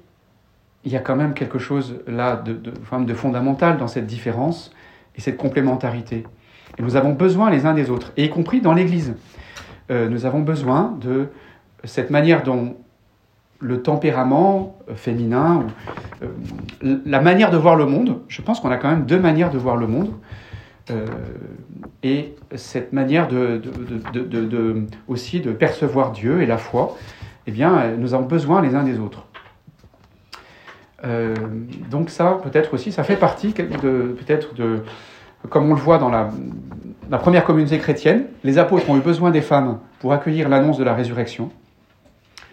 [0.84, 4.72] il y a quand même quelque chose là de fondamental dans cette différence
[5.16, 6.26] et cette complémentarité.
[6.78, 9.16] Et nous avons besoin les uns des autres, et y compris dans l'Église.
[9.90, 11.28] nous avons besoin de
[11.84, 12.76] cette manière dont
[13.60, 15.66] le tempérament euh, féminin,
[16.24, 18.22] euh, la manière de voir le monde.
[18.28, 20.12] Je pense qu'on a quand même deux manières de voir le monde.
[20.92, 21.06] Euh,
[22.02, 23.62] et cette manière de,
[25.08, 26.98] aussi de percevoir Dieu et la foi,
[27.46, 29.26] eh bien, nous avons besoin les uns des autres.
[31.90, 34.84] Donc ça, peut-être aussi, ça fait partie peut-être de,
[35.48, 36.30] comme on le voit dans la,
[37.20, 40.94] première communauté chrétienne, les apôtres ont eu besoin des femmes pour accueillir l'annonce de la
[40.94, 41.52] résurrection.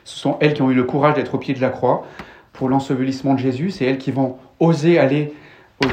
[0.07, 2.07] Ce sont elles qui ont eu le courage d'être au pied de la croix
[2.53, 3.73] pour l'ensevelissement de Jésus.
[3.73, 5.35] C'est elles qui vont oser aller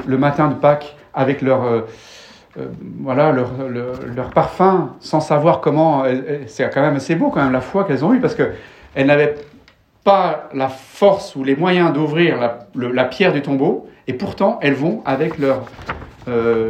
[0.05, 1.81] le matin de Pâques avec leur, euh,
[2.57, 2.67] euh,
[3.01, 6.03] voilà, leur, leur, parfum sans savoir comment.
[6.45, 9.35] C'est quand même assez beau quand même la foi qu'elles ont eue parce qu'elles n'avaient
[10.03, 12.37] pas la force ou les moyens d'ouvrir
[12.75, 15.63] la, pierre du tombeau, et pourtant elles vont avec leur,
[16.27, 16.69] euh,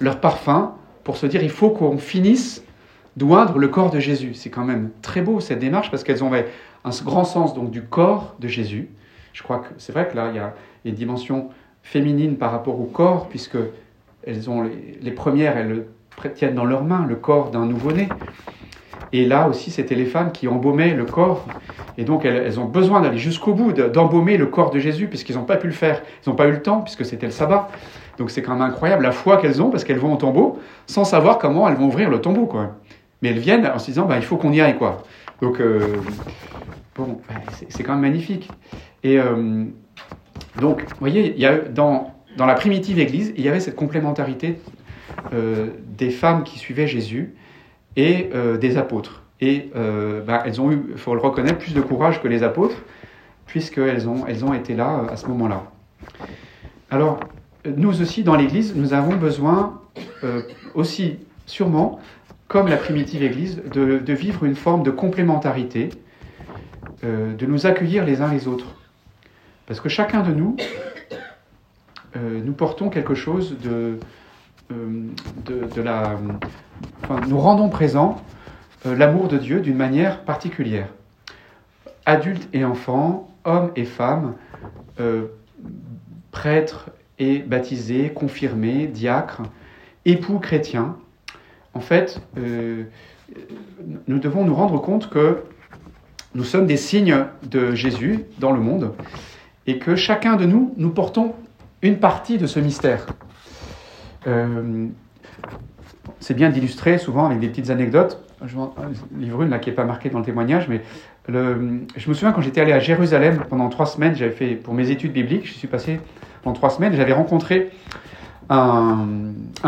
[0.00, 2.64] leur parfum pour se dire il faut qu'on finisse
[3.16, 4.34] d'oindre le corps de Jésus.
[4.34, 7.82] C'est quand même très beau cette démarche parce qu'elles ont un grand sens donc du
[7.82, 8.88] corps de Jésus.
[9.32, 11.48] Je crois que c'est vrai que là il y a une dimension
[11.82, 13.58] féminine par rapport au corps puisque
[14.26, 14.68] elles ont
[15.02, 18.08] les, premières elles le tiennent dans leurs mains le corps d'un nouveau-né.
[19.12, 21.46] Et là aussi, c'était les femmes qui embaumaient le corps.
[21.96, 25.44] Et donc, elles, ont besoin d'aller jusqu'au bout, d'embaumer le corps de Jésus, puisqu'ils n'ont
[25.44, 26.02] pas pu le faire.
[26.24, 27.68] Ils n'ont pas eu le temps, puisque c'était le sabbat.
[28.18, 31.04] Donc, c'est quand même incroyable la foi qu'elles ont, parce qu'elles vont au tombeau, sans
[31.04, 32.46] savoir comment elles vont ouvrir le tombeau.
[32.46, 32.72] Quoi.
[33.26, 34.76] Elles viennent en se disant, bah, il faut qu'on y aille.
[34.78, 35.02] Quoi.
[35.40, 35.96] Donc, euh,
[36.94, 37.34] bon, bah,
[37.68, 38.50] c'est quand même magnifique.
[39.02, 39.64] Et euh,
[40.60, 43.76] donc, vous voyez, il y a, dans, dans la primitive Église, il y avait cette
[43.76, 44.58] complémentarité
[45.32, 47.34] euh, des femmes qui suivaient Jésus
[47.96, 48.28] et
[48.60, 49.22] des apôtres.
[49.40, 49.70] Et
[50.26, 52.76] bah, elles ont eu, il faut le reconnaître, plus de courage que les apôtres,
[53.46, 55.62] puisqu'elles ont, elles ont été là à ce moment-là.
[56.90, 57.20] Alors,
[57.64, 59.80] nous aussi, dans l'Église, nous avons besoin
[60.74, 61.98] aussi, sûrement,
[62.48, 65.90] comme la primitive Église, de, vivre une forme de complémentarité,
[67.02, 68.76] de nous accueillir les uns les autres.
[69.66, 70.56] Parce que chacun de nous,
[72.14, 73.98] nous portons quelque chose de,
[74.70, 76.16] de, de la
[77.28, 78.20] nous rendons présent
[78.84, 80.88] euh, l'amour de Dieu d'une manière particulière.
[82.04, 84.34] Adultes et enfants, hommes et femmes,
[85.00, 85.26] euh,
[86.30, 89.42] prêtres et baptisés, confirmés, diacres,
[90.04, 90.96] époux chrétiens.
[91.76, 92.84] En fait, euh,
[94.08, 95.42] nous devons nous rendre compte que
[96.34, 98.92] nous sommes des signes de Jésus dans le monde
[99.66, 101.34] et que chacun de nous, nous portons
[101.82, 103.06] une partie de ce mystère
[106.20, 108.20] c'est bien d'illustrer souvent avec des petites anecdotes.
[108.44, 108.56] Je
[109.16, 110.82] livre une là qui n'est pas marquée dans le témoignage, mais
[111.28, 114.90] je me souviens quand j'étais allé à Jérusalem pendant trois semaines, j'avais fait pour mes
[114.90, 116.00] études bibliques, je suis passé
[116.42, 117.70] pendant trois semaines, j'avais rencontré
[118.48, 119.06] un,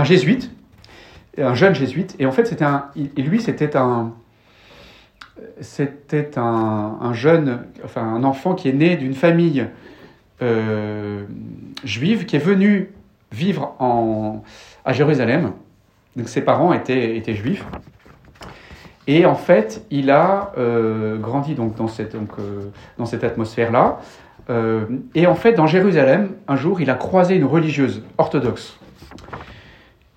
[0.03, 0.51] jésuite,
[1.41, 4.13] un jeune jésuite, et en fait c'était un, lui c'était un,
[5.61, 9.67] c'était un, un, jeune, enfin un enfant qui est né d'une famille
[10.43, 11.25] euh,
[11.85, 12.91] juive qui est venu
[13.33, 14.43] vivre en,
[14.85, 15.53] à Jérusalem
[16.17, 17.65] donc ses parents étaient, étaient juifs.
[19.07, 24.01] Et en fait, il a euh, grandi donc dans cette, donc, euh, dans cette atmosphère-là.
[25.15, 28.79] Et en fait, dans Jérusalem, un jour, il a croisé une religieuse orthodoxe.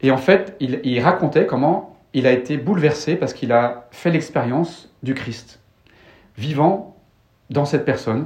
[0.02, 4.92] Et en fait, il, racontait comment il a été bouleversé parce qu'il a fait l'expérience
[5.04, 5.60] du Christ,
[6.38, 6.98] vivant
[7.50, 8.26] dans cette personne.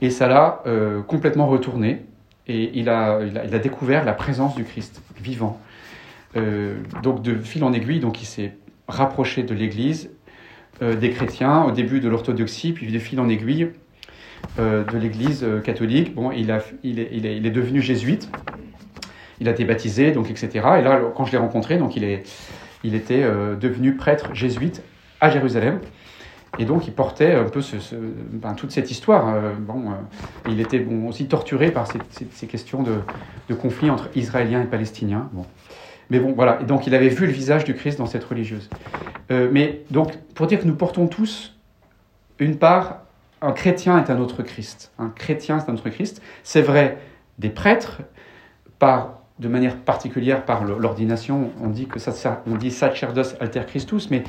[0.00, 0.62] Et ça l'a
[1.08, 2.04] complètement retourné.
[2.46, 5.60] Et il a, il a, découvert la présence du Christ, vivant.
[6.36, 8.52] Euh, donc de fil en aiguille, donc il s'est
[8.88, 10.10] rapproché de l'Église,
[10.82, 13.70] euh, des chrétiens, au début de l'orthodoxie, puis de fil en aiguille
[14.58, 16.14] euh, de l'Église catholique.
[16.14, 18.30] Bon, il, a, il, est, il, est, il, est, devenu jésuite,
[19.40, 20.48] il a été baptisé, donc etc.
[20.78, 22.24] Et là, quand je l'ai rencontré, donc il, est,
[22.84, 23.22] il était
[23.60, 24.82] devenu prêtre jésuite
[25.20, 25.80] à Jérusalem.
[26.58, 27.76] Et donc, il portait un peu ce,
[28.30, 29.34] ben, toute cette histoire.
[29.58, 29.90] bon,
[30.48, 32.94] il était bon, aussi torturé par ces, questions de,
[33.48, 35.28] de, conflit entre Israéliens et Palestiniens.
[35.32, 35.44] Bon.
[36.10, 36.58] Mais bon, voilà.
[36.60, 38.68] Et donc, il avait vu le visage du Christ dans cette religieuse.
[39.30, 41.56] Euh, mais donc, pour dire que nous portons tous
[42.38, 43.02] une part,
[43.42, 44.92] un chrétien est un autre Christ.
[44.98, 46.22] Un chrétien, c'est un autre Christ.
[46.42, 46.98] C'est vrai
[47.38, 48.02] des prêtres,
[48.78, 51.50] par, de manière particulière par l'ordination.
[51.62, 54.24] On dit que ça, ça on dit sacerdos alter Christus, mais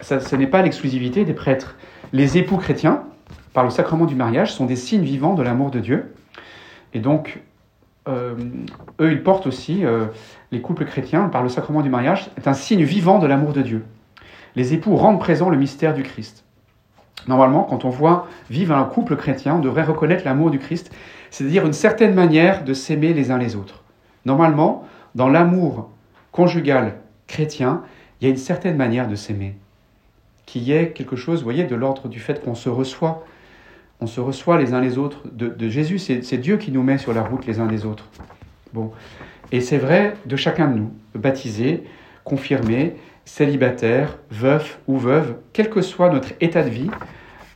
[0.00, 1.76] ça, ce n'est pas l'exclusivité des prêtres.
[2.12, 3.04] Les époux chrétiens,
[3.52, 6.14] par le sacrement du mariage, sont des signes vivants de l'amour de Dieu.
[6.92, 7.40] Et donc,
[8.08, 8.34] euh,
[9.00, 10.06] eux, ils portent aussi, euh,
[10.52, 13.62] les couples chrétiens, par le sacrement du mariage, est un signe vivant de l'amour de
[13.62, 13.84] Dieu.
[14.54, 16.44] Les époux rendent présent le mystère du Christ.
[17.28, 20.94] Normalement, quand on voit vivre un couple chrétien, on devrait reconnaître l'amour du Christ,
[21.30, 23.82] c'est-à-dire une certaine manière de s'aimer les uns les autres.
[24.26, 24.84] Normalement,
[25.14, 25.88] dans l'amour
[26.32, 26.96] conjugal
[27.28, 27.82] chrétien,
[28.20, 29.54] il y a une certaine manière de s'aimer,
[30.46, 33.24] qui est quelque chose, vous voyez, de l'ordre du fait qu'on se reçoit,
[34.00, 35.98] on se reçoit les uns les autres de, Jésus.
[35.98, 38.08] C'est Dieu qui nous met sur la route les uns des autres.
[38.74, 38.90] Bon.
[39.52, 41.84] Et c'est vrai de chacun de nous, baptisé,
[42.24, 46.90] confirmé, célibataire, veuf ou veuve, quel que soit notre état de vie,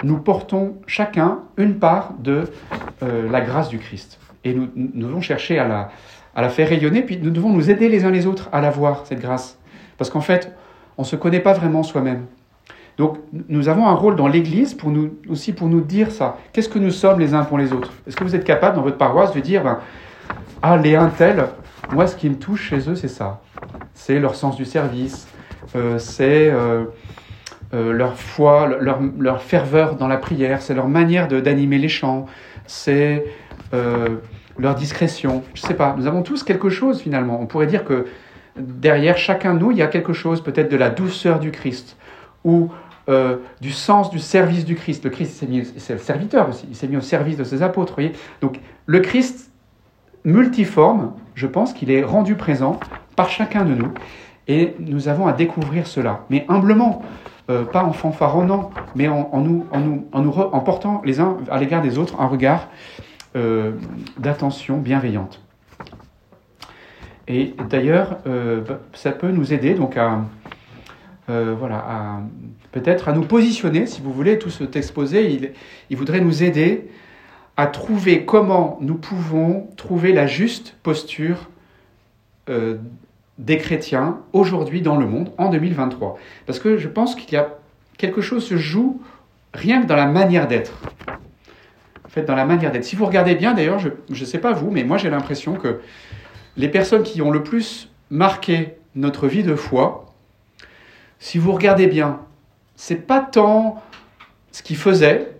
[0.02, 2.44] nous portons chacun une part de
[3.02, 4.18] euh, la grâce du Christ.
[4.44, 5.90] Et nous, nous devons chercher à la,
[6.34, 8.70] à la faire rayonner, puis nous devons nous aider les uns les autres à la
[8.70, 9.58] voir, cette grâce.
[9.98, 10.52] Parce qu'en fait,
[10.96, 12.26] on ne se connaît pas vraiment soi-même.
[13.00, 16.36] Donc nous avons un rôle dans l'Église pour nous, aussi pour nous dire ça.
[16.52, 17.92] Qu'est-ce que nous sommes les uns pour les autres?
[18.06, 19.78] Est-ce que vous êtes capable dans votre paroisse de dire, ben,
[20.60, 21.46] ah les un tel,
[21.92, 23.40] moi ce qui me touche chez eux c'est ça.
[23.94, 25.26] C'est leur sens du service,
[25.74, 26.84] euh, c'est euh,
[27.72, 32.26] euh, leur foi, leur, leur, ferveur dans la prière, c'est leur manière d'animer les chants,
[32.66, 33.24] c'est
[34.60, 35.42] leur discrétion.
[35.54, 37.40] Je ne sais pas, nous avons tous quelque chose finalement.
[37.40, 38.06] On pourrait dire que
[38.56, 41.96] derrière chacun de nous, il y a quelque chose peut-être de la douceur du Christ
[42.44, 42.70] ou
[43.08, 45.04] euh, du sens du service du Christ.
[45.04, 45.44] Le Christ,
[45.76, 47.94] c'est le serviteur aussi, il s'est mis au service de ses apôtres.
[47.94, 49.50] Voyez Donc le Christ
[50.24, 52.78] multiforme, je pense qu'il est rendu présent
[53.16, 53.92] par chacun de nous,
[54.48, 57.02] et nous avons à découvrir cela, mais humblement,
[57.50, 61.38] euh, pas en fanfaronnant, mais en, nous, en, nous, en, nous en portant les uns
[61.50, 62.68] à l'égard des autres un regard
[63.36, 63.72] euh,
[64.18, 65.40] d'attention bienveillante.
[67.28, 70.24] Et d'ailleurs, bah, ça peut nous aider donc à,
[71.28, 72.20] voilà,
[72.72, 75.54] peut-être à nous positionner, si vous voulez, tout cet exposé,
[75.90, 76.88] il, voudrait nous aider
[77.56, 81.48] à trouver comment nous pouvons trouver la juste posture
[82.48, 82.78] euh,
[83.38, 86.18] des chrétiens aujourd'hui dans le monde, en 2023.
[86.46, 87.48] Parce que je pense qu'il y a
[87.98, 89.00] quelque chose se joue
[89.52, 90.72] rien que dans la manière d'être.
[92.10, 92.84] En fait, dans la manière d'être.
[92.84, 95.80] Si vous regardez bien, d'ailleurs, je ne sais pas vous, mais moi j'ai l'impression que
[96.56, 100.06] les personnes qui ont le plus marqué notre vie de foi,
[101.20, 102.20] si vous regardez bien,
[102.74, 103.80] c'est pas tant
[104.50, 105.30] ce qu'ils faisaient,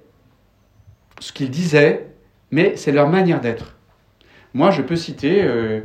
[1.19, 2.07] ce qu'ils disaient,
[2.51, 3.77] mais c'est leur manière d'être.
[4.55, 5.81] Moi, je peux citer euh,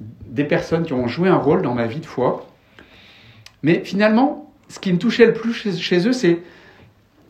[0.00, 2.46] des personnes qui ont joué un rôle dans ma vie de foi,
[3.62, 6.38] mais finalement, ce qui me touchait le plus chez, eux, c'est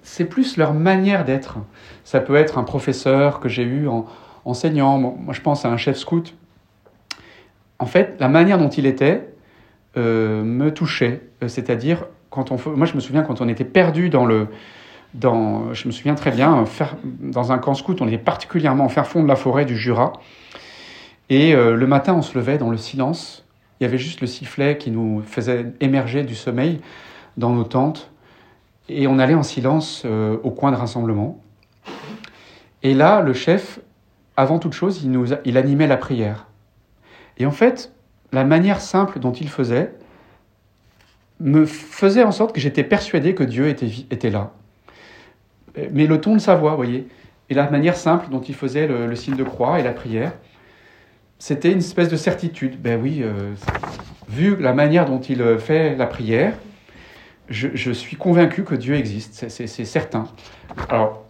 [0.07, 1.59] c'est plus leur manière d'être.
[2.05, 4.07] Ça peut être un professeur que j'ai eu en
[4.45, 6.35] enseignant, moi je pense à un chef scout.
[7.81, 9.29] En fait, la manière dont il était
[9.97, 14.09] euh, me touchait, euh, c'est-à-dire quand on, moi, je me souviens quand on était perdu
[14.09, 14.47] dans le,
[15.15, 16.65] dans, je me souviens très bien,
[17.21, 20.13] dans un camp scout, on était particulièrement en faire fond de la forêt du Jura.
[21.31, 23.45] Et euh, le matin, on se levait dans le silence.
[23.81, 26.81] Il y avait juste le sifflet qui nous faisait émerger du sommeil
[27.37, 28.11] dans nos tentes.
[28.89, 31.41] Et on allait en silence euh, au coin de rassemblement.
[32.83, 33.81] Et là, le chef,
[34.37, 35.05] avant toute chose,
[35.45, 36.47] il, animait la prière.
[37.39, 37.93] Et en fait,
[38.33, 39.93] la manière simple dont il faisait,
[41.41, 44.53] me faisait en sorte que j'étais persuadé que Dieu était, là.
[45.93, 47.09] Mais le ton de sa voix, vous voyez,
[47.51, 50.33] et la manière simple dont il faisait le, signe de croix et la prière,
[51.39, 52.81] c'était une espèce de certitude.
[52.81, 53.53] Ben oui, euh,
[54.29, 56.55] vu la manière dont il fait la prière,
[57.49, 60.27] je, suis convaincu que Dieu existe, c'est certain.
[60.89, 61.25] Alors,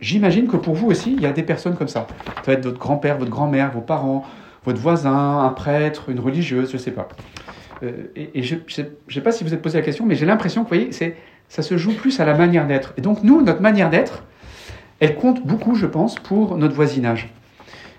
[0.00, 2.06] j'imagine que pour vous aussi, il y a des personnes comme ça.
[2.36, 4.24] Ça va être votre grand-père, votre grand-mère, vos parents,
[4.64, 7.08] votre voisin, un prêtre, une religieuse, je ne sais pas.
[7.82, 10.64] Euh, et, je ne sais pas si vous êtes posé la question, mais j'ai l'impression
[10.64, 11.14] que, vous voyez,
[11.48, 12.94] ça se joue plus à la manière d'être.
[12.96, 14.24] Et donc, nous, notre manière d'être,
[15.00, 17.32] elle compte beaucoup, je pense, pour notre voisinage.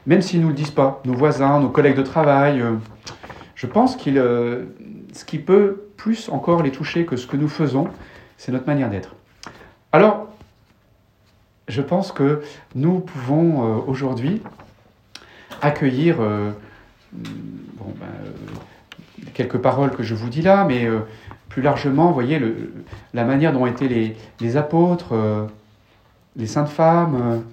[0.06, 2.74] Même s'ils ne nous le disent pas, nos voisins, nos collègues de travail, euh,
[3.56, 4.66] je pense qu'il, euh,
[5.14, 7.90] ce qui peut plus encore les toucher que ce que nous faisons,
[8.38, 9.16] c'est notre manière d'être.
[9.92, 10.28] Alors,
[11.68, 12.42] je pense que
[12.76, 14.42] nous pouvons aujourd'hui
[15.62, 18.08] accueillir bon, ben,
[19.34, 21.00] quelques paroles que je vous dis là, mais euh,
[21.50, 22.42] plus largement, voyez,
[23.14, 25.46] la manière dont étaient les, les apôtres, euh,
[26.36, 27.44] les saintes femmes,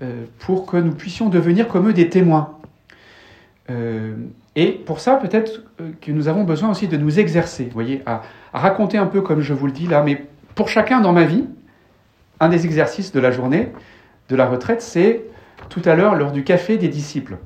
[0.00, 2.56] euh, pour que nous puissions devenir comme eux des témoins.
[4.56, 5.62] Et pour ça, peut-être
[6.00, 9.22] que nous avons besoin aussi de nous exercer, vous voyez, à, à, raconter un peu
[9.22, 11.44] comme je vous le dis là, mais pour chacun dans ma vie,
[12.40, 13.70] un des exercices de la journée,
[14.28, 15.22] de la retraite, c'est
[15.68, 17.36] tout à l'heure lors du café des disciples,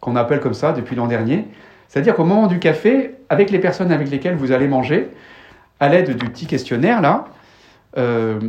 [0.00, 1.46] qu'on appelle comme ça depuis l'an dernier.
[1.88, 5.10] C'est-à-dire qu'au moment du café, avec les personnes avec lesquelles vous allez manger,
[5.80, 7.26] à l'aide du petit questionnaire là,
[7.96, 8.40] euh,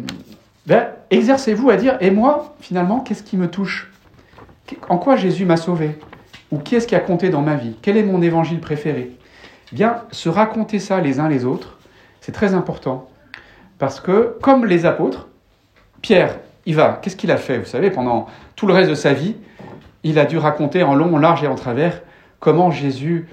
[0.65, 3.91] ben, exercez-vous à dire Et moi, finalement, qu'est-ce qui me touche?
[4.89, 5.91] En quoi Jésus m'a sauvé?
[6.51, 7.75] Ou qui est-ce qui a compté dans ma vie?
[7.81, 9.11] Quel est mon évangile préféré?
[9.71, 11.77] Eh Bien, se raconter ça les uns les autres,
[12.21, 13.09] c'est très important.
[13.77, 15.27] Parce que, comme les apôtres,
[16.01, 17.57] Pierre, il va, qu'est-ce qu'il a fait?
[17.57, 19.35] Vous savez, pendant tout le reste de sa vie,
[20.03, 22.01] il a dû raconter en long, en large et en travers
[22.39, 23.27] comment Jésus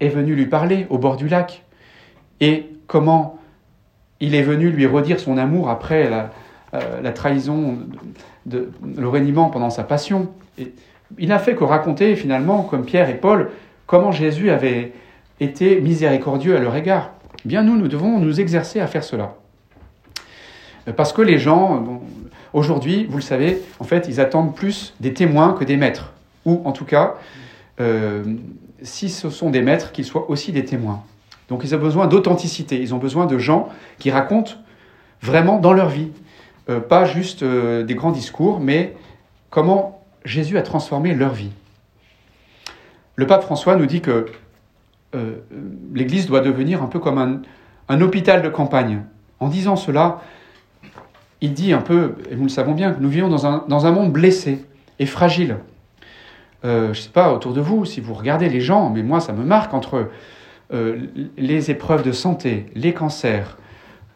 [0.00, 1.62] est venu lui parler au bord du lac
[2.40, 3.38] et comment
[4.20, 6.30] il est venu lui redire son amour après la,
[6.74, 7.78] euh, trahison,
[8.46, 10.28] de, le reniement pendant sa passion.
[10.58, 10.72] Et
[11.18, 13.50] il n'a fait que raconter finalement, comme Pierre et Paul,
[13.86, 14.92] comment Jésus avait
[15.40, 17.10] été miséricordieux à leur égard.
[17.44, 19.34] Eh bien nous, nous devons nous exercer à faire cela.
[20.96, 22.00] Parce que les gens,
[22.52, 26.12] Aujourd'hui, vous le savez, en fait, ils attendent plus des témoins que des maîtres.
[26.44, 27.14] Ou en tout cas,
[27.80, 28.22] euh,
[28.82, 31.02] si ce sont des maîtres, qu'ils soient aussi des témoins.
[31.48, 34.52] Donc ils ont besoin d'authenticité, ils ont besoin de gens qui racontent
[35.22, 36.10] vraiment dans leur vie.
[36.68, 38.94] Euh, pas juste euh, des grands discours, mais
[39.50, 41.50] comment Jésus a transformé leur vie.
[43.16, 44.26] Le pape François nous dit que
[45.92, 47.42] l'Église doit devenir un peu comme
[47.88, 49.02] un, hôpital de campagne.
[49.40, 50.22] En disant cela,
[51.42, 53.84] il dit un peu, et nous le savons bien, que nous vivons dans un, dans
[53.84, 54.64] un monde blessé
[54.98, 55.58] et fragile.
[56.64, 59.20] Euh, je ne sais pas, autour de vous, si vous regardez les gens, mais moi
[59.20, 60.08] ça me marque entre
[60.72, 61.06] euh,
[61.36, 63.58] les épreuves de santé, les cancers,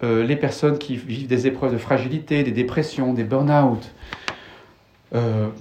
[0.02, 3.92] euh, les personnes qui vivent des épreuves de fragilité, des dépressions, des burn-out.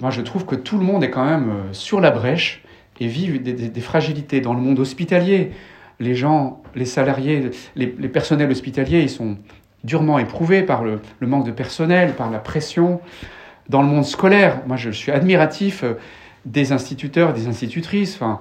[0.00, 2.62] Moi je trouve que tout le monde est quand même sur la brèche
[3.00, 5.52] et vit des, fragilités dans le monde hospitalier.
[6.00, 9.36] Les gens, les salariés, les, personnels hospitaliers, ils sont
[9.84, 13.00] durement éprouvés par le, manque de personnel, par la pression.
[13.68, 15.84] Dans le monde scolaire, moi je suis admiratif
[16.44, 18.40] des instituteurs, des institutrices, enfin,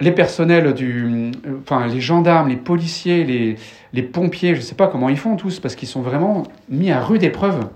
[0.00, 1.30] les personnels du,
[1.62, 3.56] enfin, les gendarmes, les policiers,
[3.92, 6.90] les pompiers, je ne sais pas comment ils font tous, parce qu'ils sont vraiment mis
[6.90, 7.68] à rude épreuve.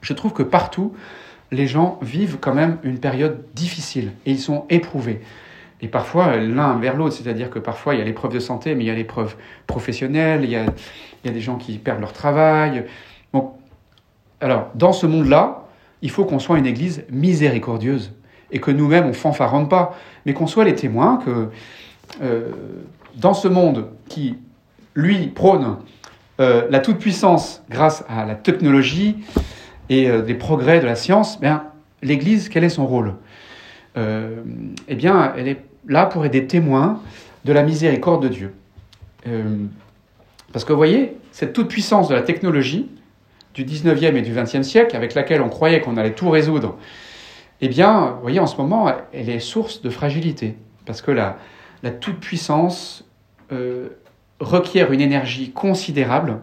[0.00, 0.94] Je trouve que partout,
[1.52, 5.20] les gens vivent quand même une période difficile et ils sont éprouvés.
[5.82, 8.84] Et parfois, l'un vers l'autre, c'est-à-dire que parfois, il y a l'épreuve de santé, mais
[8.84, 9.36] il y a l'épreuve
[9.66, 12.84] professionnelle, il y a, il y a des gens qui perdent leur travail.
[14.40, 15.66] Alors, dans ce monde-là,
[16.02, 18.12] il faut qu'on soit une église miséricordieuse
[18.50, 21.48] et que nous-mêmes on fanfaronne pas, mais qu'on soit les témoins que
[22.22, 22.50] euh,
[23.16, 24.36] dans ce monde qui,
[24.94, 25.78] lui, prône
[26.38, 29.24] euh, la toute-puissance grâce à la technologie
[29.88, 31.64] et euh, des progrès de la science, bien,
[32.02, 33.14] l'Église, quel est son rôle?
[34.88, 37.00] Eh bien, elle est là pour aider témoins
[37.46, 38.52] de la miséricorde de Dieu.
[40.52, 42.90] parce que vous voyez, cette toute-puissance de la technologie
[43.54, 46.76] du 19e et du 20e siècle, avec laquelle on croyait qu'on allait tout résoudre
[47.60, 51.38] eh bien, voyez, en ce moment, elle est source de fragilité, parce que la,
[51.82, 53.04] la toute-puissance
[53.52, 53.88] euh,
[54.40, 56.40] requiert une énergie considérable,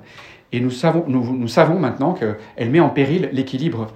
[0.54, 3.88] et nous savons, maintenant qu'elle met en péril l'équilibre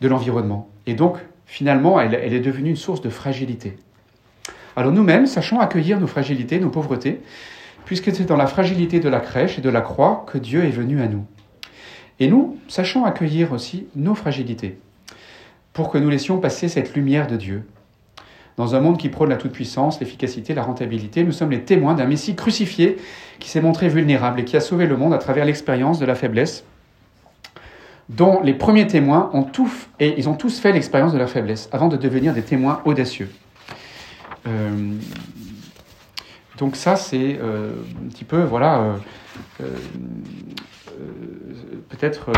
[0.00, 0.70] de l'environnement.
[0.86, 3.76] Et donc, finalement, elle, elle, est devenue une source de fragilité.
[4.76, 7.20] Alors nous-mêmes, sachons accueillir nos fragilités, nos pauvretés,
[7.84, 10.70] puisque c'est dans la fragilité de la crèche et de la croix que Dieu est
[10.70, 11.26] venu à nous.
[12.20, 14.78] Et nous, sachons accueillir aussi nos fragilités
[15.72, 17.64] pour que nous laissions passer cette lumière de Dieu.
[18.56, 22.06] Dans un monde qui prône la toute-puissance, l'efficacité, la rentabilité, nous sommes les témoins d'un
[22.06, 22.98] Messie crucifié
[23.40, 26.14] qui s'est montré vulnérable et qui a sauvé le monde à travers l'expérience de la
[26.14, 26.64] faiblesse,
[28.08, 31.68] dont les premiers témoins ont tous, et ils ont tous fait l'expérience de la faiblesse
[31.72, 33.28] avant de devenir des témoins audacieux.
[34.46, 34.92] Euh,
[36.58, 37.72] donc ça, c'est euh,
[38.04, 38.98] un petit peu, voilà,
[39.60, 39.68] euh,
[41.88, 42.30] peut-être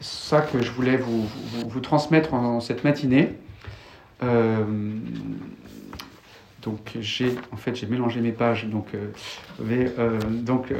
[0.00, 3.34] ça que je voulais vous, transmettre en, cette matinée.
[4.22, 4.64] Euh,
[6.62, 8.66] donc j'ai en fait j'ai mélangé mes pages.
[8.66, 10.72] Donc euh, donc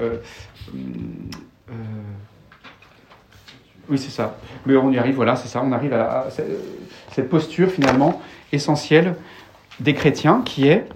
[3.89, 4.37] oui c'est ça.
[4.67, 5.63] Mais on y arrive voilà c'est ça.
[5.65, 6.29] On arrive à,
[7.11, 8.21] cette posture finalement
[8.53, 9.17] essentielle
[9.81, 10.87] des chrétiens qui est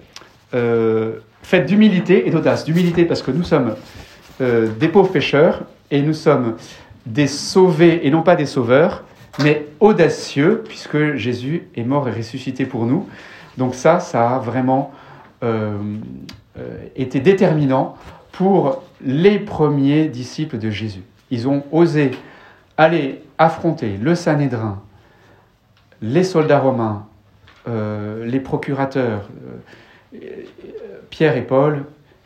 [1.42, 2.64] faite d'humilité et d'audace.
[2.64, 3.74] D'humilité parce que nous sommes
[4.40, 6.56] des pauvres pécheurs et nous sommes
[7.06, 9.04] des sauvés et non pas des sauveurs,
[9.42, 13.08] mais audacieux, puisque Jésus est mort et ressuscité pour nous.
[13.56, 14.92] Donc ça, ça a vraiment
[15.42, 15.76] euh,
[16.58, 17.96] euh, été déterminant
[18.32, 21.02] pour les premiers disciples de Jésus.
[21.30, 22.12] Ils ont osé
[22.76, 24.82] aller affronter le Sanhédrin,
[26.02, 27.06] les soldats romains,
[27.68, 29.28] euh, les procurateurs,
[31.10, 31.84] Pierre et Paul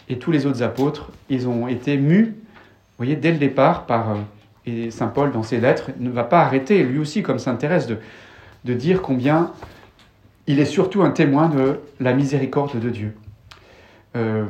[0.09, 1.11] et tous les autres apôtres.
[1.29, 4.17] Ils ont été mus, vous voyez, dès le départ par
[4.67, 7.87] et Saint Paul, dans ses lettres, ne va pas arrêter, lui aussi, comme Saint Thérèse,
[7.87, 7.99] de,
[8.65, 9.53] de dire combien
[10.47, 13.15] il est surtout un témoin de la miséricorde de Dieu.
[14.17, 14.45] Euh,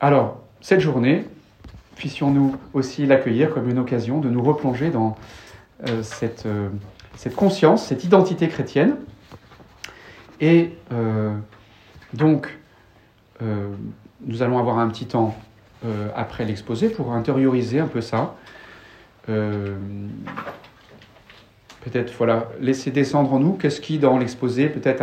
[0.00, 1.24] alors, cette journée,
[1.96, 5.16] puissions-nous aussi l'accueillir comme une occasion de nous replonger dans
[5.88, 6.68] euh, cette, euh,
[7.16, 8.96] cette conscience, cette identité chrétienne.
[10.40, 10.72] Et
[12.12, 12.58] donc,
[13.40, 15.34] nous allons avoir un petit temps
[16.14, 18.34] après l'exposé pour intérioriser un peu ça,
[19.28, 19.76] euh,
[21.82, 23.52] peut-être voilà, laisser descendre en nous.
[23.52, 25.02] Qu'est-ce qui, dans l'exposé, peut-être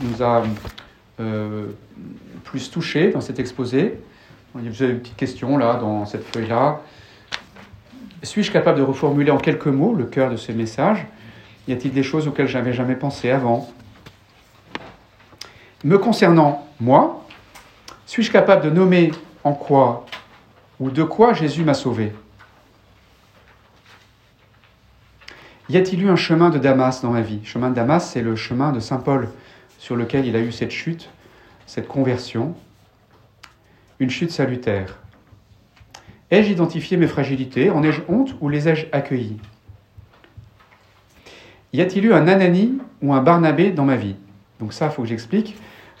[0.00, 0.42] nous a
[1.20, 1.66] euh,
[2.44, 3.98] plus touché dans cet exposé?
[4.54, 6.80] Vous avez une petite question là, dans cette feuille-là.
[8.22, 11.06] Suis-je capable de reformuler en quelques mots le cœur de ce message
[11.68, 13.70] Y a-t-il des choses auxquelles j'avais jamais pensé avant?
[15.84, 17.24] Me concernant, moi,
[18.06, 19.12] suis-je capable de nommer
[19.44, 20.06] en quoi
[20.80, 22.12] ou de quoi Jésus m'a sauvé?
[25.70, 27.40] Y a-t-il eu un chemin de Damas dans ma vie?
[27.44, 29.28] Chemin de Damas, c'est le chemin de Saint Paul
[29.78, 31.10] sur lequel il a eu cette chute,
[31.66, 32.54] cette conversion,
[34.00, 34.98] une chute salutaire.
[36.30, 37.68] Ai-je identifié mes fragilités?
[37.68, 39.36] En ai-je honte ou les ai-je accueillies?
[41.74, 44.16] Y a-t-il eu un Anani ou un Barnabé dans ma vie?
[44.60, 45.54] Donc ça, il faut que j'explique.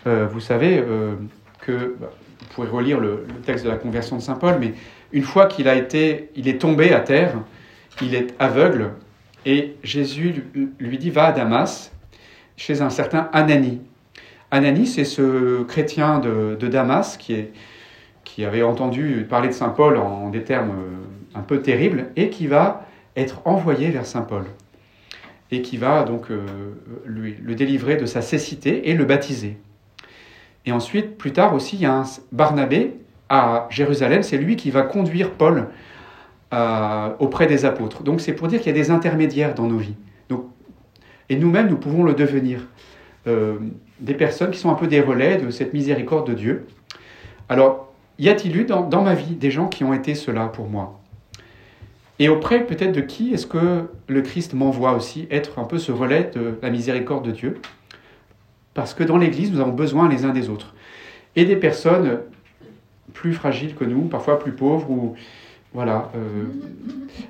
[0.06, 1.14] Euh, vous savez euh,
[1.60, 2.10] que, bah,
[2.40, 4.72] vous pourrez relire le, le, texte de la conversion de Saint Paul, mais
[5.12, 7.34] une fois qu'il a été, il est tombé à terre,
[8.00, 8.92] il est aveugle,
[9.48, 10.44] et Jésus
[10.78, 11.90] lui dit, va à Damas,
[12.58, 13.80] chez un certain Anani.
[14.50, 20.44] Anani, c'est ce chrétien de, Damas qui, avait entendu parler de Saint Paul en des
[20.44, 22.86] termes euh, un peu terribles et qui va
[23.16, 24.44] être envoyé vers Saint Paul
[25.50, 26.46] et qui va donc euh,
[27.06, 29.56] lui, le délivrer de sa cécité et le baptiser.
[30.66, 32.92] Et ensuite, plus tard aussi, il y a un Barnabé
[33.30, 35.68] à Jérusalem, c'est lui qui va conduire Paul
[36.52, 38.02] euh, auprès des apôtres.
[38.02, 39.96] Donc c'est pour dire qu'il y a des intermédiaires dans nos vies.
[40.28, 40.46] Donc,
[41.28, 42.66] et nous-mêmes, nous pouvons le devenir.
[43.26, 43.58] Euh,
[44.00, 46.66] des personnes qui sont un peu des relais de cette miséricorde de Dieu.
[47.48, 50.68] Alors, y a-t-il eu dans, dans ma vie des gens qui ont été cela pour
[50.68, 51.00] moi?
[52.20, 55.92] Et auprès peut-être de qui est-ce que le Christ m'envoie aussi être un peu ce
[55.92, 57.58] relais de la miséricorde de Dieu?
[58.74, 60.74] Parce que dans l'Église, nous avons besoin les uns des autres.
[61.36, 62.20] Et des personnes
[63.12, 65.14] plus fragiles que nous, parfois plus pauvres, ou
[65.72, 66.10] voilà.
[66.16, 66.44] Euh,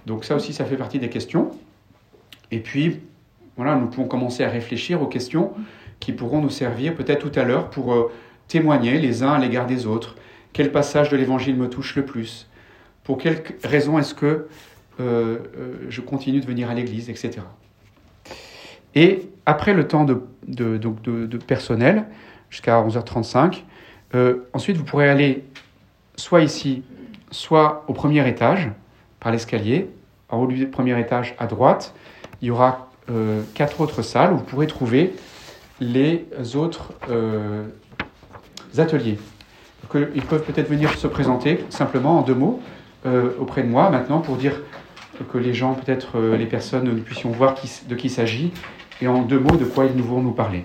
[0.06, 1.50] donc ça aussi, ça fait partie des questions.
[2.50, 3.00] Et puis,
[3.56, 5.52] voilà, nous pouvons commencer à réfléchir aux questions
[6.00, 8.10] qui pourront nous servir peut-être tout à l'heure pour euh,
[8.46, 10.16] témoigner les uns à l'égard des autres.
[10.52, 12.48] Quel passage de l'Évangile me touche le plus?
[13.04, 14.46] Pour quelle raison est-ce que
[15.00, 15.38] euh,
[15.88, 17.40] je continue de venir à l'Église, etc.
[18.94, 22.04] Et après le temps de, de, personnel,
[22.50, 23.62] jusqu'à 11h35,
[24.14, 25.44] euh, ensuite vous pourrez aller
[26.16, 26.82] soit ici,
[27.30, 28.70] soit au premier étage,
[29.20, 29.88] par l'escalier.
[30.28, 31.94] En haut du premier étage, à droite,
[32.42, 35.14] il y aura euh, quatre autres salles où vous pourrez trouver
[35.80, 37.64] les autres euh,
[38.76, 39.18] ateliers.
[39.82, 42.60] Donc, ils peuvent peut-être venir se présenter simplement en deux mots
[43.06, 44.52] euh, auprès de moi maintenant pour dire
[45.32, 47.54] que les gens, peut-être les personnes, nous puissions voir
[47.88, 48.52] de qui il s'agit
[49.00, 50.62] et en deux mots de quoi ils nous vont nous parler.